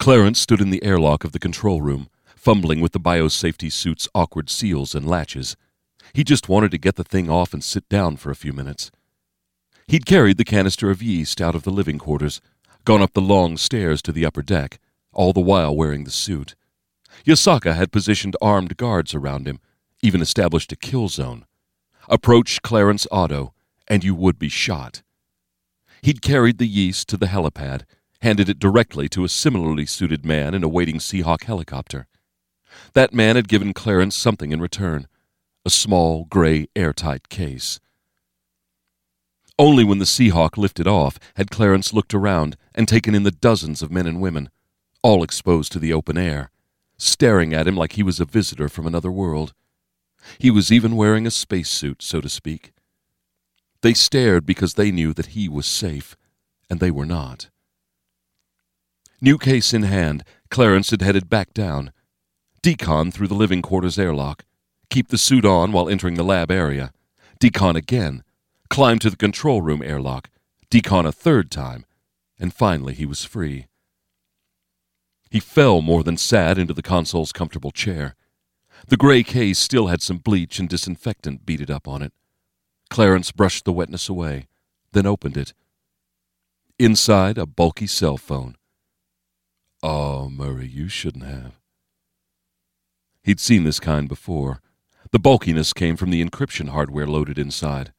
Clarence 0.00 0.40
stood 0.40 0.60
in 0.60 0.70
the 0.70 0.82
airlock 0.82 1.22
of 1.22 1.30
the 1.30 1.38
control 1.38 1.80
room, 1.80 2.08
fumbling 2.34 2.80
with 2.80 2.90
the 2.90 2.98
biosafety 2.98 3.70
suit's 3.70 4.08
awkward 4.12 4.50
seals 4.50 4.92
and 4.92 5.08
latches. 5.08 5.56
He 6.12 6.24
just 6.24 6.48
wanted 6.48 6.72
to 6.72 6.78
get 6.78 6.96
the 6.96 7.04
thing 7.04 7.30
off 7.30 7.54
and 7.54 7.62
sit 7.62 7.88
down 7.88 8.16
for 8.16 8.32
a 8.32 8.34
few 8.34 8.52
minutes. 8.52 8.90
He'd 9.86 10.04
carried 10.04 10.36
the 10.36 10.44
canister 10.44 10.90
of 10.90 11.00
yeast 11.00 11.40
out 11.40 11.54
of 11.54 11.62
the 11.62 11.70
living 11.70 11.96
quarters, 11.96 12.40
gone 12.84 13.02
up 13.02 13.12
the 13.12 13.20
long 13.20 13.56
stairs 13.56 14.02
to 14.02 14.10
the 14.10 14.26
upper 14.26 14.42
deck, 14.42 14.80
all 15.12 15.32
the 15.32 15.38
while 15.38 15.76
wearing 15.76 16.02
the 16.02 16.10
suit. 16.10 16.56
Yasaka 17.24 17.76
had 17.76 17.92
positioned 17.92 18.36
armed 18.42 18.76
guards 18.76 19.14
around 19.14 19.46
him, 19.46 19.60
even 20.02 20.20
established 20.20 20.72
a 20.72 20.76
kill 20.76 21.06
zone. 21.06 21.46
Approach 22.08 22.62
Clarence 22.62 23.06
Otto, 23.12 23.54
and 23.86 24.02
you 24.02 24.12
would 24.16 24.40
be 24.40 24.48
shot. 24.48 25.02
He'd 26.02 26.22
carried 26.22 26.58
the 26.58 26.66
yeast 26.66 27.08
to 27.08 27.16
the 27.16 27.26
helipad, 27.26 27.82
handed 28.22 28.48
it 28.48 28.58
directly 28.58 29.08
to 29.10 29.24
a 29.24 29.28
similarly 29.28 29.86
suited 29.86 30.24
man 30.24 30.54
in 30.54 30.62
a 30.62 30.68
waiting 30.68 30.98
Seahawk 30.98 31.44
helicopter. 31.44 32.06
That 32.94 33.14
man 33.14 33.36
had 33.36 33.48
given 33.48 33.72
Clarence 33.72 34.16
something 34.16 34.52
in 34.52 34.60
return 34.60 35.06
a 35.64 35.70
small, 35.70 36.24
gray, 36.24 36.68
airtight 36.74 37.28
case. 37.28 37.80
Only 39.58 39.84
when 39.84 39.98
the 39.98 40.06
Seahawk 40.06 40.56
lifted 40.56 40.86
off 40.86 41.18
had 41.36 41.50
Clarence 41.50 41.92
looked 41.92 42.14
around 42.14 42.56
and 42.74 42.88
taken 42.88 43.14
in 43.14 43.24
the 43.24 43.30
dozens 43.30 43.82
of 43.82 43.92
men 43.92 44.06
and 44.06 44.22
women, 44.22 44.48
all 45.02 45.22
exposed 45.22 45.70
to 45.72 45.78
the 45.78 45.92
open 45.92 46.16
air, 46.16 46.50
staring 46.96 47.52
at 47.52 47.66
him 47.66 47.76
like 47.76 47.92
he 47.92 48.02
was 48.02 48.20
a 48.20 48.24
visitor 48.24 48.70
from 48.70 48.86
another 48.86 49.10
world. 49.10 49.52
He 50.38 50.50
was 50.50 50.72
even 50.72 50.96
wearing 50.96 51.26
a 51.26 51.30
spacesuit, 51.30 52.00
so 52.00 52.22
to 52.22 52.28
speak. 52.30 52.72
They 53.82 53.94
stared 53.94 54.44
because 54.44 54.74
they 54.74 54.90
knew 54.90 55.12
that 55.14 55.26
he 55.26 55.48
was 55.48 55.66
safe, 55.66 56.16
and 56.68 56.80
they 56.80 56.90
were 56.90 57.06
not. 57.06 57.48
New 59.20 59.38
case 59.38 59.72
in 59.72 59.82
hand, 59.82 60.24
Clarence 60.50 60.90
had 60.90 61.02
headed 61.02 61.28
back 61.28 61.52
down. 61.52 61.92
Decon 62.62 63.12
through 63.12 63.28
the 63.28 63.34
living 63.34 63.62
quarters 63.62 63.98
airlock. 63.98 64.44
Keep 64.90 65.08
the 65.08 65.18
suit 65.18 65.44
on 65.44 65.72
while 65.72 65.88
entering 65.88 66.14
the 66.14 66.24
lab 66.24 66.50
area. 66.50 66.92
Decon 67.38 67.76
again. 67.76 68.22
Climb 68.68 68.98
to 68.98 69.10
the 69.10 69.16
control 69.16 69.62
room 69.62 69.82
airlock. 69.82 70.28
Decon 70.70 71.06
a 71.06 71.12
third 71.12 71.50
time. 71.50 71.86
And 72.38 72.52
finally 72.52 72.94
he 72.94 73.06
was 73.06 73.24
free. 73.24 73.66
He 75.30 75.40
fell 75.40 75.80
more 75.80 76.02
than 76.02 76.16
sat 76.16 76.58
into 76.58 76.74
the 76.74 76.82
console's 76.82 77.32
comfortable 77.32 77.70
chair. 77.70 78.16
The 78.88 78.96
gray 78.96 79.22
case 79.22 79.58
still 79.58 79.86
had 79.86 80.02
some 80.02 80.18
bleach 80.18 80.58
and 80.58 80.68
disinfectant 80.68 81.46
beaded 81.46 81.70
up 81.70 81.86
on 81.86 82.02
it. 82.02 82.12
Clarence 82.90 83.30
brushed 83.30 83.64
the 83.64 83.72
wetness 83.72 84.08
away, 84.08 84.48
then 84.92 85.06
opened 85.06 85.36
it. 85.36 85.54
Inside, 86.78 87.38
a 87.38 87.46
bulky 87.46 87.86
cell 87.86 88.16
phone. 88.16 88.56
Oh, 89.82 90.28
Murray, 90.28 90.66
you 90.66 90.88
shouldn't 90.88 91.24
have. 91.24 91.60
He'd 93.22 93.38
seen 93.38 93.64
this 93.64 93.78
kind 93.78 94.08
before. 94.08 94.60
The 95.12 95.20
bulkiness 95.20 95.72
came 95.72 95.96
from 95.96 96.10
the 96.10 96.24
encryption 96.24 96.70
hardware 96.70 97.06
loaded 97.06 97.38
inside. 97.38 97.92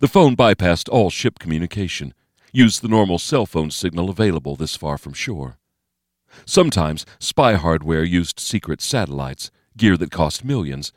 The 0.00 0.08
phone 0.08 0.36
bypassed 0.36 0.90
all 0.90 1.08
ship 1.08 1.38
communication, 1.38 2.12
used 2.52 2.82
the 2.82 2.88
normal 2.88 3.18
cell 3.18 3.46
phone 3.46 3.70
signal 3.70 4.10
available 4.10 4.54
this 4.54 4.76
far 4.76 4.98
from 4.98 5.14
shore. 5.14 5.56
Sometimes 6.44 7.06
spy 7.18 7.54
hardware 7.54 8.04
used 8.04 8.38
secret 8.38 8.82
satellites, 8.82 9.50
gear 9.76 9.96
that 9.96 10.10
cost 10.10 10.44
millions, 10.44 10.92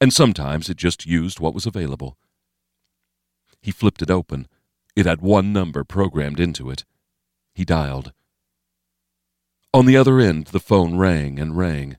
and 0.00 0.12
sometimes 0.12 0.70
it 0.70 0.78
just 0.78 1.06
used 1.06 1.38
what 1.38 1.54
was 1.54 1.66
available. 1.66 2.16
He 3.60 3.70
flipped 3.70 4.02
it 4.02 4.10
open. 4.10 4.48
It 4.96 5.06
had 5.06 5.20
one 5.20 5.52
number 5.52 5.84
programmed 5.84 6.40
into 6.40 6.70
it. 6.70 6.84
He 7.54 7.64
dialed. 7.64 8.12
On 9.74 9.86
the 9.86 9.96
other 9.96 10.18
end, 10.18 10.48
the 10.48 10.60
phone 10.60 10.96
rang 10.96 11.38
and 11.38 11.56
rang. 11.56 11.98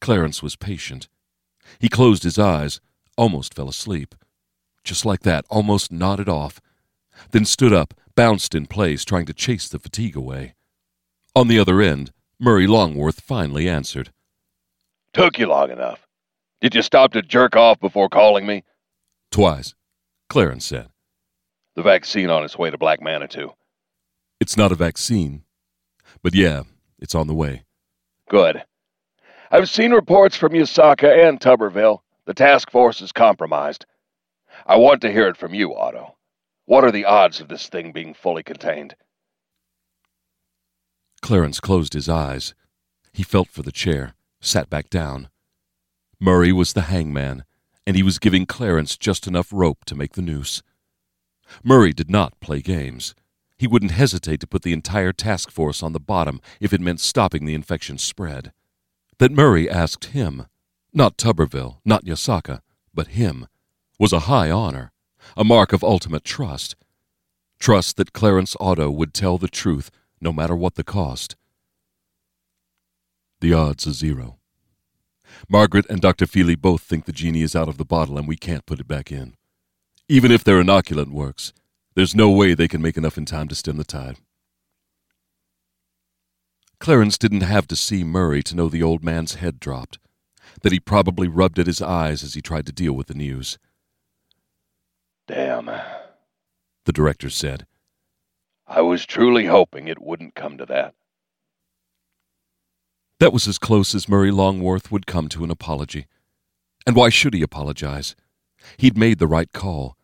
Clarence 0.00 0.42
was 0.42 0.56
patient. 0.56 1.08
He 1.78 1.88
closed 1.88 2.22
his 2.22 2.38
eyes, 2.38 2.80
almost 3.16 3.54
fell 3.54 3.68
asleep. 3.68 4.14
Just 4.82 5.04
like 5.04 5.20
that, 5.20 5.44
almost 5.48 5.92
nodded 5.92 6.28
off, 6.28 6.60
then 7.30 7.44
stood 7.44 7.72
up, 7.72 7.94
bounced 8.14 8.54
in 8.54 8.66
place, 8.66 9.04
trying 9.04 9.26
to 9.26 9.34
chase 9.34 9.68
the 9.68 9.78
fatigue 9.78 10.16
away. 10.16 10.54
On 11.36 11.48
the 11.48 11.58
other 11.58 11.80
end, 11.80 12.12
Murray 12.38 12.66
Longworth 12.66 13.20
finally 13.20 13.68
answered. 13.68 14.12
Took 15.12 15.38
you 15.38 15.46
long 15.46 15.70
enough. 15.70 16.06
Did 16.60 16.74
you 16.74 16.82
stop 16.82 17.12
to 17.12 17.22
jerk 17.22 17.56
off 17.56 17.80
before 17.80 18.08
calling 18.08 18.46
me? 18.46 18.64
Twice. 19.30 19.74
Clarence 20.28 20.66
said. 20.66 20.88
The 21.76 21.82
vaccine 21.82 22.30
on 22.30 22.44
its 22.44 22.58
way 22.58 22.70
to 22.70 22.78
Black 22.78 23.00
Manitou. 23.00 23.50
It's 24.40 24.56
not 24.56 24.72
a 24.72 24.76
vaccine. 24.76 25.44
But 26.22 26.34
yeah, 26.34 26.62
it's 26.98 27.14
on 27.14 27.26
the 27.26 27.34
way. 27.34 27.64
Good. 28.28 28.62
I've 29.50 29.68
seen 29.68 29.92
reports 29.92 30.36
from 30.36 30.52
Yasaka 30.52 31.28
and 31.28 31.40
Tuberville. 31.40 32.00
The 32.26 32.34
task 32.34 32.70
force 32.70 33.00
is 33.00 33.12
compromised. 33.12 33.86
I 34.66 34.76
want 34.76 35.00
to 35.02 35.12
hear 35.12 35.28
it 35.28 35.36
from 35.36 35.54
you, 35.54 35.74
Otto. 35.74 36.16
What 36.64 36.84
are 36.84 36.92
the 36.92 37.04
odds 37.04 37.40
of 37.40 37.48
this 37.48 37.68
thing 37.68 37.92
being 37.92 38.14
fully 38.14 38.42
contained? 38.42 38.96
Clarence 41.20 41.60
closed 41.60 41.92
his 41.92 42.08
eyes. 42.08 42.54
He 43.12 43.22
felt 43.22 43.48
for 43.48 43.62
the 43.62 43.72
chair, 43.72 44.14
sat 44.40 44.70
back 44.70 44.88
down. 44.88 45.28
Murray 46.20 46.52
was 46.52 46.72
the 46.72 46.82
hangman, 46.82 47.44
and 47.86 47.96
he 47.96 48.02
was 48.02 48.18
giving 48.18 48.46
Clarence 48.46 48.96
just 48.96 49.26
enough 49.26 49.52
rope 49.52 49.84
to 49.86 49.94
make 49.94 50.12
the 50.12 50.22
noose. 50.22 50.62
Murray 51.62 51.92
did 51.92 52.10
not 52.10 52.38
play 52.40 52.60
games. 52.60 53.14
He 53.56 53.66
wouldn't 53.66 53.92
hesitate 53.92 54.40
to 54.40 54.46
put 54.46 54.62
the 54.62 54.72
entire 54.72 55.12
task 55.12 55.50
force 55.50 55.82
on 55.82 55.92
the 55.92 56.00
bottom 56.00 56.40
if 56.60 56.72
it 56.72 56.80
meant 56.80 57.00
stopping 57.00 57.44
the 57.44 57.54
infection 57.54 57.98
spread. 57.98 58.52
That 59.18 59.32
Murray 59.32 59.70
asked 59.70 60.06
him, 60.06 60.46
not 60.92 61.16
Tuberville, 61.16 61.78
not 61.84 62.04
Yasaka, 62.04 62.60
but 62.92 63.08
him, 63.08 63.46
was 63.98 64.12
a 64.12 64.20
high 64.20 64.50
honor, 64.50 64.92
a 65.36 65.44
mark 65.44 65.72
of 65.72 65.84
ultimate 65.84 66.24
trust. 66.24 66.76
Trust 67.58 67.96
that 67.96 68.12
Clarence 68.12 68.56
Otto 68.60 68.90
would 68.90 69.14
tell 69.14 69.38
the 69.38 69.48
truth 69.48 69.90
no 70.20 70.32
matter 70.32 70.56
what 70.56 70.74
the 70.74 70.84
cost. 70.84 71.36
The 73.40 73.52
odds 73.52 73.86
are 73.86 73.92
zero. 73.92 74.38
Margaret 75.48 75.86
and 75.88 76.00
Dr. 76.00 76.26
Feely 76.26 76.54
both 76.54 76.82
think 76.82 77.04
the 77.04 77.12
genie 77.12 77.42
is 77.42 77.56
out 77.56 77.68
of 77.68 77.78
the 77.78 77.84
bottle 77.84 78.18
and 78.18 78.26
we 78.26 78.36
can't 78.36 78.66
put 78.66 78.80
it 78.80 78.88
back 78.88 79.12
in. 79.12 79.34
Even 80.08 80.30
if 80.30 80.44
their 80.44 80.62
inoculant 80.62 81.10
works, 81.10 81.52
there's 81.94 82.14
no 82.14 82.30
way 82.30 82.54
they 82.54 82.68
can 82.68 82.82
make 82.82 82.96
enough 82.96 83.16
in 83.16 83.24
time 83.24 83.48
to 83.48 83.54
stem 83.54 83.76
the 83.76 83.84
tide. 83.84 84.16
Clarence 86.78 87.16
didn't 87.16 87.42
have 87.42 87.66
to 87.68 87.76
see 87.76 88.04
Murray 88.04 88.42
to 88.42 88.54
know 88.54 88.68
the 88.68 88.82
old 88.82 89.02
man's 89.02 89.36
head 89.36 89.58
dropped, 89.60 89.98
that 90.62 90.72
he 90.72 90.80
probably 90.80 91.28
rubbed 91.28 91.58
at 91.58 91.66
his 91.66 91.80
eyes 91.80 92.22
as 92.22 92.34
he 92.34 92.42
tried 92.42 92.66
to 92.66 92.72
deal 92.72 92.92
with 92.92 93.06
the 93.06 93.14
news. 93.14 93.58
Damn, 95.26 95.70
the 96.84 96.92
director 96.92 97.30
said. 97.30 97.66
I 98.66 98.82
was 98.82 99.06
truly 99.06 99.46
hoping 99.46 99.88
it 99.88 100.02
wouldn't 100.02 100.34
come 100.34 100.58
to 100.58 100.66
that. 100.66 100.94
That 103.20 103.32
was 103.32 103.46
as 103.46 103.58
close 103.58 103.94
as 103.94 104.08
Murray 104.08 104.30
Longworth 104.30 104.90
would 104.90 105.06
come 105.06 105.28
to 105.28 105.44
an 105.44 105.50
apology. 105.50 106.06
And 106.86 106.96
why 106.96 107.08
should 107.08 107.34
he 107.34 107.42
apologize? 107.42 108.16
He'd 108.76 108.98
made 108.98 109.18
the 109.18 109.26
right 109.26 109.50
call. 109.52 109.96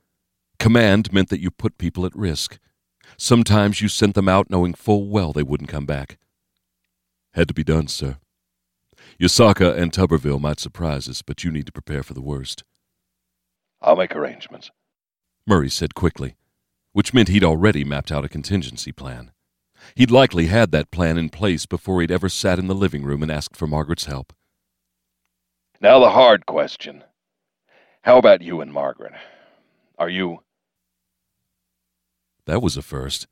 Command 0.58 1.12
meant 1.12 1.28
that 1.28 1.40
you 1.40 1.50
put 1.50 1.78
people 1.78 2.06
at 2.06 2.14
risk. 2.14 2.58
Sometimes 3.16 3.80
you 3.80 3.88
sent 3.88 4.14
them 4.14 4.28
out 4.28 4.50
knowing 4.50 4.74
full 4.74 5.08
well 5.08 5.32
they 5.32 5.42
wouldn't 5.42 5.70
come 5.70 5.86
back. 5.86 6.18
Had 7.32 7.48
to 7.48 7.54
be 7.54 7.64
done, 7.64 7.88
sir. 7.88 8.18
Yasaka 9.20 9.76
and 9.76 9.92
Tuberville 9.92 10.40
might 10.40 10.60
surprise 10.60 11.08
us, 11.08 11.22
but 11.22 11.44
you 11.44 11.50
need 11.50 11.66
to 11.66 11.72
prepare 11.72 12.02
for 12.02 12.14
the 12.14 12.22
worst. 12.22 12.64
I'll 13.82 13.96
make 13.96 14.14
arrangements. 14.14 14.70
Murray 15.46 15.70
said 15.70 15.94
quickly, 15.94 16.36
which 16.92 17.12
meant 17.12 17.28
he'd 17.28 17.44
already 17.44 17.84
mapped 17.84 18.12
out 18.12 18.24
a 18.24 18.28
contingency 18.28 18.92
plan. 18.92 19.32
He'd 19.94 20.10
likely 20.10 20.46
had 20.46 20.70
that 20.72 20.90
plan 20.90 21.18
in 21.18 21.28
place 21.28 21.66
before 21.66 22.00
he'd 22.00 22.10
ever 22.10 22.28
sat 22.28 22.58
in 22.58 22.66
the 22.66 22.74
living 22.74 23.02
room 23.02 23.22
and 23.22 23.30
asked 23.30 23.56
for 23.56 23.66
Margaret's 23.66 24.06
help. 24.06 24.32
Now, 25.80 25.98
the 25.98 26.10
hard 26.10 26.46
question. 26.46 27.04
How 28.02 28.18
about 28.18 28.42
you 28.42 28.60
and 28.60 28.72
Margaret? 28.72 29.12
Are 29.98 30.08
you. 30.08 30.40
That 32.46 32.62
was 32.62 32.76
a 32.76 32.82
first. 32.82 33.26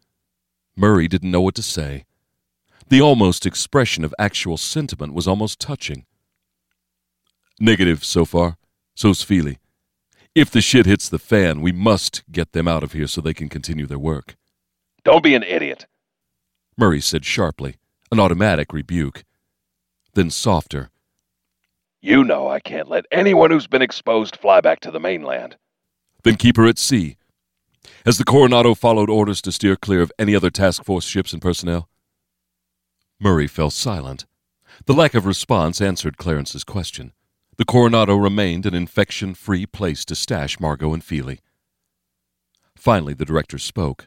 Murray 0.77 1.09
didn't 1.09 1.31
know 1.31 1.40
what 1.40 1.55
to 1.57 1.62
say. 1.62 2.05
The 2.88 3.01
almost 3.01 3.44
expression 3.44 4.05
of 4.05 4.14
actual 4.18 4.57
sentiment 4.57 5.12
was 5.12 5.27
almost 5.27 5.61
touching. 5.61 6.07
Negative 7.61 8.05
so 8.05 8.25
far. 8.25 8.57
So's 8.94 9.23
Feely. 9.23 9.59
If 10.35 10.51
the 10.51 10.61
shit 10.61 10.87
hits 10.87 11.09
the 11.09 11.18
fan, 11.18 11.61
we 11.61 11.73
must 11.73 12.23
get 12.31 12.53
them 12.53 12.68
out 12.68 12.83
of 12.83 12.92
here 12.92 13.07
so 13.07 13.21
they 13.21 13.35
can 13.35 13.49
continue 13.49 13.87
their 13.87 13.99
work. 13.99 14.37
Don't 15.05 15.23
be 15.23 15.35
an 15.35 15.42
idiot. 15.42 15.87
Murray 16.79 17.01
said 17.01 17.25
sharply, 17.25 17.75
an 18.12 18.21
automatic 18.21 18.73
rebuke. 18.73 19.25
Then 20.14 20.31
softer. 20.31 20.91
You 22.01 22.23
know 22.23 22.49
I 22.49 22.61
can't 22.61 22.88
let 22.88 23.05
anyone 23.11 23.51
who's 23.51 23.67
been 23.67 23.83
exposed 23.83 24.37
fly 24.37 24.61
back 24.61 24.79
to 24.81 24.93
the 24.93 25.01
mainland. 25.01 25.57
Then 26.23 26.37
keep 26.37 26.57
her 26.57 26.69
at 26.69 26.79
sea. 26.79 27.17
Has 28.07 28.17
the 28.17 28.25
Coronado 28.25 28.75
followed 28.75 29.11
orders 29.11 29.43
to 29.43 29.53
steer 29.53 29.75
clear 29.75 30.03
of 30.03 30.12
any 30.21 30.37
other 30.37 30.51
task 30.51 30.85
force 30.85 31.05
ships 31.05 31.33
and 31.33 31.43
personnel? 31.43 31.88
Murray 33.19 33.49
fell 33.49 33.71
silent. 33.71 34.25
The 34.87 34.95
lack 34.95 35.14
of 35.14 35.27
response 35.27 35.81
answered 35.81 36.17
Clarence's 36.17 36.62
question. 36.62 37.12
The 37.57 37.64
Coronado 37.64 38.14
remained 38.14 38.67
an 38.67 38.75
infection 38.75 39.35
free 39.35 39.67
place 39.67 40.05
to 40.05 40.14
stash 40.14 40.61
Margot 40.61 40.95
and 40.95 41.03
Feely. 41.03 41.41
Finally, 42.77 43.14
the 43.14 43.25
director 43.25 43.59
spoke. 43.59 44.07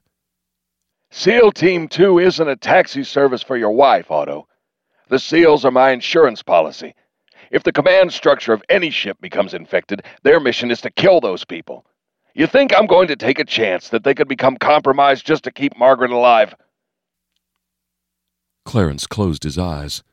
SEAL 1.13 1.51
Team 1.51 1.89
2 1.89 2.19
isn't 2.19 2.47
a 2.47 2.55
taxi 2.55 3.03
service 3.03 3.43
for 3.43 3.57
your 3.57 3.71
wife, 3.71 4.09
Otto. 4.09 4.47
The 5.09 5.19
SEALs 5.19 5.65
are 5.65 5.71
my 5.71 5.91
insurance 5.91 6.41
policy. 6.41 6.95
If 7.51 7.63
the 7.63 7.73
command 7.73 8.13
structure 8.13 8.53
of 8.53 8.63
any 8.69 8.89
ship 8.89 9.17
becomes 9.19 9.53
infected, 9.53 10.03
their 10.23 10.39
mission 10.39 10.71
is 10.71 10.79
to 10.81 10.89
kill 10.89 11.19
those 11.19 11.43
people. 11.43 11.85
You 12.33 12.47
think 12.47 12.73
I'm 12.73 12.87
going 12.87 13.09
to 13.09 13.17
take 13.17 13.39
a 13.39 13.45
chance 13.45 13.89
that 13.89 14.05
they 14.05 14.13
could 14.13 14.29
become 14.29 14.55
compromised 14.55 15.25
just 15.25 15.43
to 15.43 15.51
keep 15.51 15.77
Margaret 15.77 16.11
alive? 16.11 16.55
Clarence 18.63 19.05
closed 19.05 19.43
his 19.43 19.57
eyes. 19.57 20.03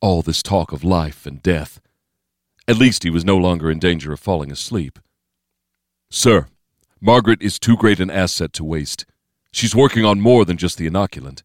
All 0.00 0.22
this 0.22 0.42
talk 0.42 0.72
of 0.72 0.82
life 0.82 1.26
and 1.26 1.42
death. 1.42 1.82
At 2.66 2.78
least 2.78 3.02
he 3.02 3.10
was 3.10 3.26
no 3.26 3.36
longer 3.36 3.70
in 3.70 3.78
danger 3.78 4.10
of 4.10 4.20
falling 4.20 4.50
asleep. 4.50 4.98
Sir, 6.10 6.46
Margaret 6.98 7.42
is 7.42 7.58
too 7.58 7.76
great 7.76 8.00
an 8.00 8.10
asset 8.10 8.54
to 8.54 8.64
waste. 8.64 9.04
She's 9.52 9.74
working 9.74 10.04
on 10.04 10.20
more 10.20 10.44
than 10.44 10.56
just 10.56 10.78
the 10.78 10.88
inoculant. 10.88 11.42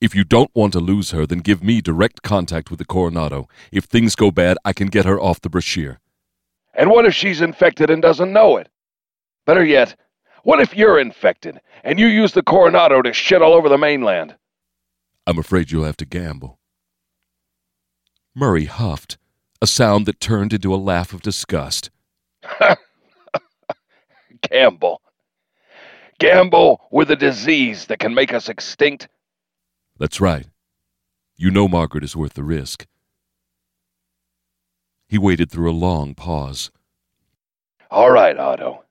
If 0.00 0.14
you 0.14 0.22
don't 0.22 0.50
want 0.54 0.72
to 0.74 0.80
lose 0.80 1.10
her, 1.10 1.26
then 1.26 1.40
give 1.40 1.62
me 1.62 1.80
direct 1.80 2.22
contact 2.22 2.70
with 2.70 2.78
the 2.78 2.84
Coronado. 2.84 3.48
If 3.72 3.84
things 3.84 4.14
go 4.14 4.30
bad, 4.30 4.56
I 4.64 4.72
can 4.72 4.88
get 4.88 5.06
her 5.06 5.18
off 5.20 5.40
the 5.40 5.48
Brashear. 5.48 5.98
And 6.74 6.90
what 6.90 7.06
if 7.06 7.14
she's 7.14 7.40
infected 7.40 7.90
and 7.90 8.00
doesn't 8.00 8.32
know 8.32 8.56
it? 8.58 8.68
Better 9.44 9.64
yet, 9.64 9.96
what 10.44 10.60
if 10.60 10.76
you're 10.76 11.00
infected 11.00 11.60
and 11.82 11.98
you 11.98 12.06
use 12.06 12.32
the 12.32 12.42
Coronado 12.42 13.02
to 13.02 13.12
shit 13.12 13.42
all 13.42 13.54
over 13.54 13.68
the 13.68 13.78
mainland? 13.78 14.36
I'm 15.26 15.38
afraid 15.38 15.72
you'll 15.72 15.84
have 15.84 15.96
to 15.96 16.04
gamble. 16.06 16.58
Murray 18.34 18.66
huffed, 18.66 19.18
a 19.60 19.66
sound 19.66 20.06
that 20.06 20.20
turned 20.20 20.52
into 20.52 20.72
a 20.72 20.76
laugh 20.76 21.12
of 21.12 21.22
disgust. 21.22 21.90
gamble. 24.48 25.02
Gamble 26.18 26.80
with 26.90 27.10
a 27.10 27.16
disease 27.16 27.86
that 27.86 28.00
can 28.00 28.12
make 28.12 28.32
us 28.32 28.48
extinct? 28.48 29.08
That's 29.98 30.20
right. 30.20 30.46
You 31.36 31.50
know 31.50 31.68
Margaret 31.68 32.02
is 32.02 32.16
worth 32.16 32.34
the 32.34 32.42
risk. 32.42 32.86
He 35.08 35.16
waited 35.16 35.50
through 35.50 35.70
a 35.70 35.72
long 35.72 36.14
pause. 36.14 36.70
All 37.90 38.10
right, 38.10 38.36
Otto. 38.36 38.84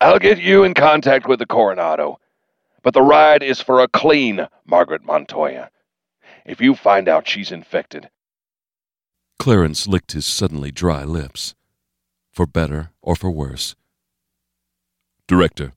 I'll 0.00 0.18
get 0.18 0.38
you 0.38 0.64
in 0.64 0.74
contact 0.74 1.26
with 1.26 1.38
the 1.38 1.46
Coronado. 1.46 2.20
But 2.82 2.92
the 2.92 3.02
ride 3.02 3.42
is 3.42 3.62
for 3.62 3.80
a 3.80 3.88
clean 3.88 4.46
Margaret 4.66 5.02
Montoya. 5.02 5.70
If 6.44 6.60
you 6.60 6.74
find 6.74 7.08
out 7.08 7.26
she's 7.26 7.50
infected. 7.50 8.10
Clarence 9.38 9.88
licked 9.88 10.12
his 10.12 10.26
suddenly 10.26 10.70
dry 10.70 11.04
lips. 11.04 11.54
For 12.30 12.46
better 12.46 12.90
or 13.00 13.16
for 13.16 13.30
worse. 13.30 13.74
Director, 15.26 15.72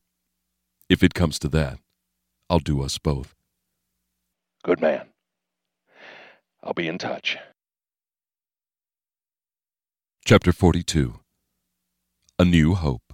if 0.89 1.03
it 1.03 1.13
comes 1.13 1.37
to 1.39 1.49
that, 1.49 1.79
I'll 2.49 2.59
do 2.59 2.81
us 2.81 2.97
both. 2.97 3.35
Good 4.63 4.81
man. 4.81 5.07
I'll 6.63 6.73
be 6.73 6.87
in 6.87 6.97
touch. 6.97 7.37
Chapter 10.25 10.51
42 10.51 11.19
A 12.39 12.45
New 12.45 12.75
Hope 12.75 13.13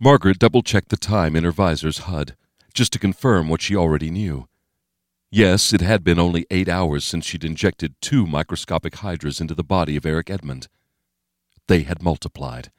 Margaret 0.00 0.38
double 0.38 0.62
checked 0.62 0.90
the 0.90 0.96
time 0.96 1.34
in 1.34 1.42
her 1.42 1.52
visor's 1.52 1.98
HUD, 1.98 2.36
just 2.72 2.92
to 2.92 2.98
confirm 3.00 3.48
what 3.48 3.62
she 3.62 3.74
already 3.74 4.10
knew. 4.10 4.46
Yes, 5.30 5.72
it 5.72 5.80
had 5.80 6.04
been 6.04 6.18
only 6.18 6.46
eight 6.50 6.68
hours 6.68 7.04
since 7.04 7.26
she'd 7.26 7.44
injected 7.44 7.94
two 8.00 8.26
microscopic 8.26 8.94
hydras 8.96 9.40
into 9.40 9.54
the 9.54 9.64
body 9.64 9.96
of 9.96 10.06
Eric 10.06 10.30
Edmund. 10.30 10.68
They 11.66 11.82
had 11.82 12.02
multiplied. 12.02 12.70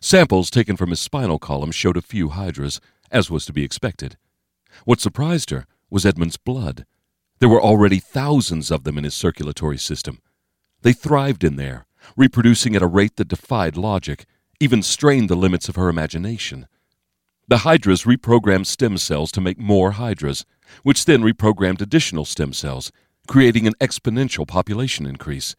Samples 0.00 0.50
taken 0.50 0.76
from 0.76 0.90
his 0.90 1.00
spinal 1.00 1.38
column 1.38 1.72
showed 1.72 1.96
a 1.96 2.02
few 2.02 2.30
hydras, 2.30 2.80
as 3.10 3.30
was 3.30 3.46
to 3.46 3.52
be 3.52 3.64
expected. 3.64 4.16
What 4.84 5.00
surprised 5.00 5.50
her 5.50 5.66
was 5.90 6.04
Edmund's 6.04 6.36
blood. 6.36 6.86
There 7.38 7.48
were 7.48 7.62
already 7.62 7.98
thousands 7.98 8.70
of 8.70 8.84
them 8.84 8.98
in 8.98 9.04
his 9.04 9.14
circulatory 9.14 9.78
system. 9.78 10.20
They 10.82 10.92
thrived 10.92 11.44
in 11.44 11.56
there, 11.56 11.86
reproducing 12.16 12.76
at 12.76 12.82
a 12.82 12.86
rate 12.86 13.16
that 13.16 13.28
defied 13.28 13.76
logic, 13.76 14.26
even 14.60 14.82
strained 14.82 15.28
the 15.28 15.36
limits 15.36 15.68
of 15.68 15.76
her 15.76 15.88
imagination. 15.88 16.66
The 17.48 17.58
hydras 17.58 18.04
reprogrammed 18.04 18.66
stem 18.66 18.98
cells 18.98 19.30
to 19.32 19.40
make 19.40 19.58
more 19.58 19.92
hydras, 19.92 20.44
which 20.82 21.04
then 21.04 21.22
reprogrammed 21.22 21.80
additional 21.80 22.24
stem 22.24 22.52
cells, 22.52 22.90
creating 23.28 23.66
an 23.66 23.74
exponential 23.80 24.46
population 24.46 25.06
increase. 25.06 25.54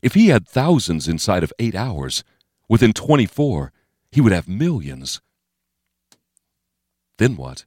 If 0.00 0.14
he 0.14 0.28
had 0.28 0.48
thousands 0.48 1.08
inside 1.08 1.42
of 1.42 1.52
eight 1.58 1.74
hours, 1.74 2.22
within 2.72 2.94
24, 2.94 3.70
he 4.10 4.22
would 4.22 4.32
have 4.32 4.48
millions. 4.48 5.20
Then 7.18 7.36
what? 7.36 7.66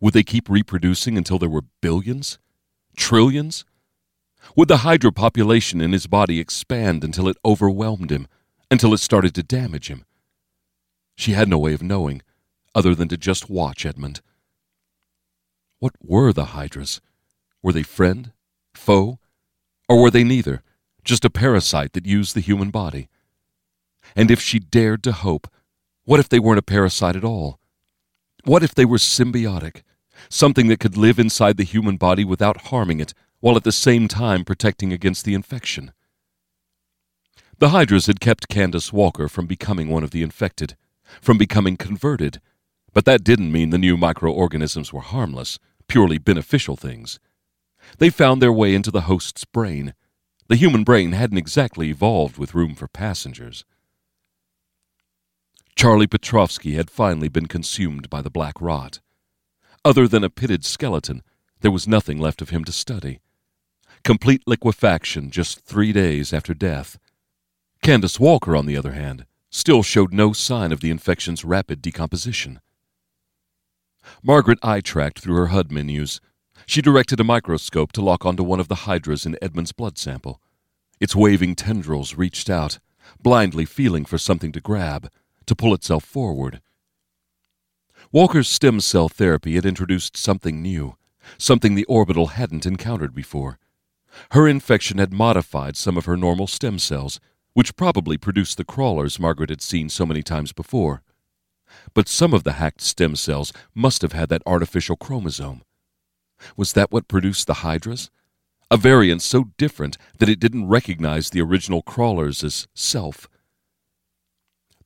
Would 0.00 0.14
they 0.14 0.22
keep 0.22 0.48
reproducing 0.48 1.18
until 1.18 1.38
there 1.38 1.50
were 1.50 1.66
billions? 1.82 2.38
Trillions? 2.96 3.66
Would 4.56 4.68
the 4.68 4.78
hydra 4.78 5.12
population 5.12 5.82
in 5.82 5.92
his 5.92 6.06
body 6.06 6.40
expand 6.40 7.04
until 7.04 7.28
it 7.28 7.36
overwhelmed 7.44 8.10
him, 8.10 8.28
until 8.70 8.94
it 8.94 8.98
started 9.00 9.34
to 9.34 9.42
damage 9.42 9.88
him? 9.88 10.06
She 11.14 11.32
had 11.32 11.50
no 11.50 11.58
way 11.58 11.74
of 11.74 11.82
knowing, 11.82 12.22
other 12.74 12.94
than 12.94 13.08
to 13.08 13.18
just 13.18 13.50
watch 13.50 13.84
Edmund. 13.84 14.22
What 15.80 15.92
were 16.02 16.32
the 16.32 16.56
hydras? 16.56 17.02
Were 17.62 17.74
they 17.74 17.82
friend? 17.82 18.32
Foe? 18.72 19.18
Or 19.86 20.00
were 20.00 20.10
they 20.10 20.24
neither, 20.24 20.62
just 21.04 21.26
a 21.26 21.30
parasite 21.30 21.92
that 21.92 22.06
used 22.06 22.34
the 22.34 22.40
human 22.40 22.70
body? 22.70 23.10
And 24.14 24.30
if 24.30 24.40
she 24.40 24.58
dared 24.58 25.02
to 25.04 25.12
hope, 25.12 25.48
what 26.04 26.20
if 26.20 26.28
they 26.28 26.38
weren't 26.38 26.58
a 26.58 26.62
parasite 26.62 27.16
at 27.16 27.24
all? 27.24 27.58
What 28.44 28.62
if 28.62 28.74
they 28.74 28.84
were 28.84 28.98
symbiotic, 28.98 29.82
something 30.28 30.66
that 30.68 30.80
could 30.80 30.96
live 30.96 31.18
inside 31.18 31.56
the 31.56 31.64
human 31.64 31.96
body 31.96 32.24
without 32.24 32.66
harming 32.68 33.00
it, 33.00 33.14
while 33.40 33.56
at 33.56 33.64
the 33.64 33.72
same 33.72 34.08
time 34.08 34.44
protecting 34.44 34.92
against 34.92 35.24
the 35.24 35.34
infection? 35.34 35.92
The 37.58 37.68
Hydras 37.68 38.06
had 38.06 38.20
kept 38.20 38.48
Candace 38.48 38.92
Walker 38.92 39.28
from 39.28 39.46
becoming 39.46 39.88
one 39.88 40.02
of 40.02 40.10
the 40.10 40.22
infected, 40.22 40.76
from 41.20 41.38
becoming 41.38 41.76
converted, 41.76 42.40
but 42.92 43.04
that 43.04 43.22
didn't 43.22 43.52
mean 43.52 43.70
the 43.70 43.78
new 43.78 43.96
microorganisms 43.96 44.92
were 44.92 45.00
harmless, 45.00 45.58
purely 45.86 46.18
beneficial 46.18 46.76
things. 46.76 47.20
They 47.98 48.10
found 48.10 48.42
their 48.42 48.52
way 48.52 48.74
into 48.74 48.90
the 48.90 49.02
host's 49.02 49.44
brain. 49.44 49.94
The 50.48 50.56
human 50.56 50.82
brain 50.82 51.12
hadn't 51.12 51.38
exactly 51.38 51.90
evolved 51.90 52.38
with 52.38 52.54
room 52.54 52.74
for 52.74 52.88
passengers. 52.88 53.64
Charlie 55.76 56.06
Petrovsky 56.06 56.74
had 56.74 56.90
finally 56.90 57.28
been 57.28 57.46
consumed 57.46 58.08
by 58.08 58.22
the 58.22 58.30
black 58.30 58.60
rot. 58.60 59.00
Other 59.84 60.06
than 60.06 60.22
a 60.22 60.30
pitted 60.30 60.64
skeleton, 60.64 61.22
there 61.60 61.70
was 61.70 61.88
nothing 61.88 62.18
left 62.18 62.42
of 62.42 62.50
him 62.50 62.64
to 62.64 62.72
study. 62.72 63.20
Complete 64.04 64.42
liquefaction 64.46 65.30
just 65.30 65.60
three 65.60 65.92
days 65.92 66.32
after 66.32 66.54
death. 66.54 66.98
Candace 67.82 68.20
Walker, 68.20 68.54
on 68.54 68.66
the 68.66 68.76
other 68.76 68.92
hand, 68.92 69.26
still 69.50 69.82
showed 69.82 70.12
no 70.12 70.32
sign 70.32 70.72
of 70.72 70.80
the 70.80 70.90
infection's 70.90 71.44
rapid 71.44 71.82
decomposition. 71.82 72.60
Margaret 74.22 74.58
eye 74.62 74.80
tracked 74.80 75.20
through 75.20 75.36
her 75.36 75.46
HUD 75.48 75.70
menus. 75.70 76.20
She 76.66 76.82
directed 76.82 77.20
a 77.20 77.24
microscope 77.24 77.92
to 77.92 78.02
lock 78.02 78.24
onto 78.24 78.42
one 78.42 78.60
of 78.60 78.68
the 78.68 78.86
hydras 78.86 79.26
in 79.26 79.36
Edmund's 79.42 79.72
blood 79.72 79.98
sample. 79.98 80.40
Its 81.00 81.16
waving 81.16 81.56
tendrils 81.56 82.14
reached 82.14 82.48
out, 82.48 82.78
blindly 83.20 83.64
feeling 83.64 84.04
for 84.04 84.18
something 84.18 84.52
to 84.52 84.60
grab, 84.60 85.10
to 85.46 85.56
pull 85.56 85.74
itself 85.74 86.04
forward. 86.04 86.60
Walker's 88.10 88.48
stem 88.48 88.80
cell 88.80 89.08
therapy 89.08 89.54
had 89.54 89.64
introduced 89.64 90.16
something 90.16 90.60
new, 90.60 90.96
something 91.38 91.74
the 91.74 91.84
orbital 91.84 92.28
hadn't 92.28 92.66
encountered 92.66 93.14
before. 93.14 93.58
Her 94.32 94.46
infection 94.46 94.98
had 94.98 95.12
modified 95.12 95.76
some 95.76 95.96
of 95.96 96.04
her 96.04 96.16
normal 96.16 96.46
stem 96.46 96.78
cells, 96.78 97.20
which 97.54 97.76
probably 97.76 98.18
produced 98.18 98.56
the 98.56 98.64
crawlers 98.64 99.18
Margaret 99.18 99.50
had 99.50 99.62
seen 99.62 99.88
so 99.88 100.04
many 100.04 100.22
times 100.22 100.52
before. 100.52 101.02
But 101.94 102.08
some 102.08 102.34
of 102.34 102.44
the 102.44 102.54
hacked 102.54 102.82
stem 102.82 103.16
cells 103.16 103.52
must 103.74 104.02
have 104.02 104.12
had 104.12 104.28
that 104.28 104.42
artificial 104.46 104.96
chromosome. 104.96 105.62
Was 106.56 106.72
that 106.74 106.90
what 106.90 107.08
produced 107.08 107.46
the 107.46 107.54
hydras? 107.54 108.10
A 108.70 108.76
variant 108.76 109.22
so 109.22 109.50
different 109.58 109.96
that 110.18 110.28
it 110.28 110.40
didn't 110.40 110.68
recognize 110.68 111.30
the 111.30 111.40
original 111.40 111.82
crawlers 111.82 112.42
as 112.42 112.68
self. 112.74 113.28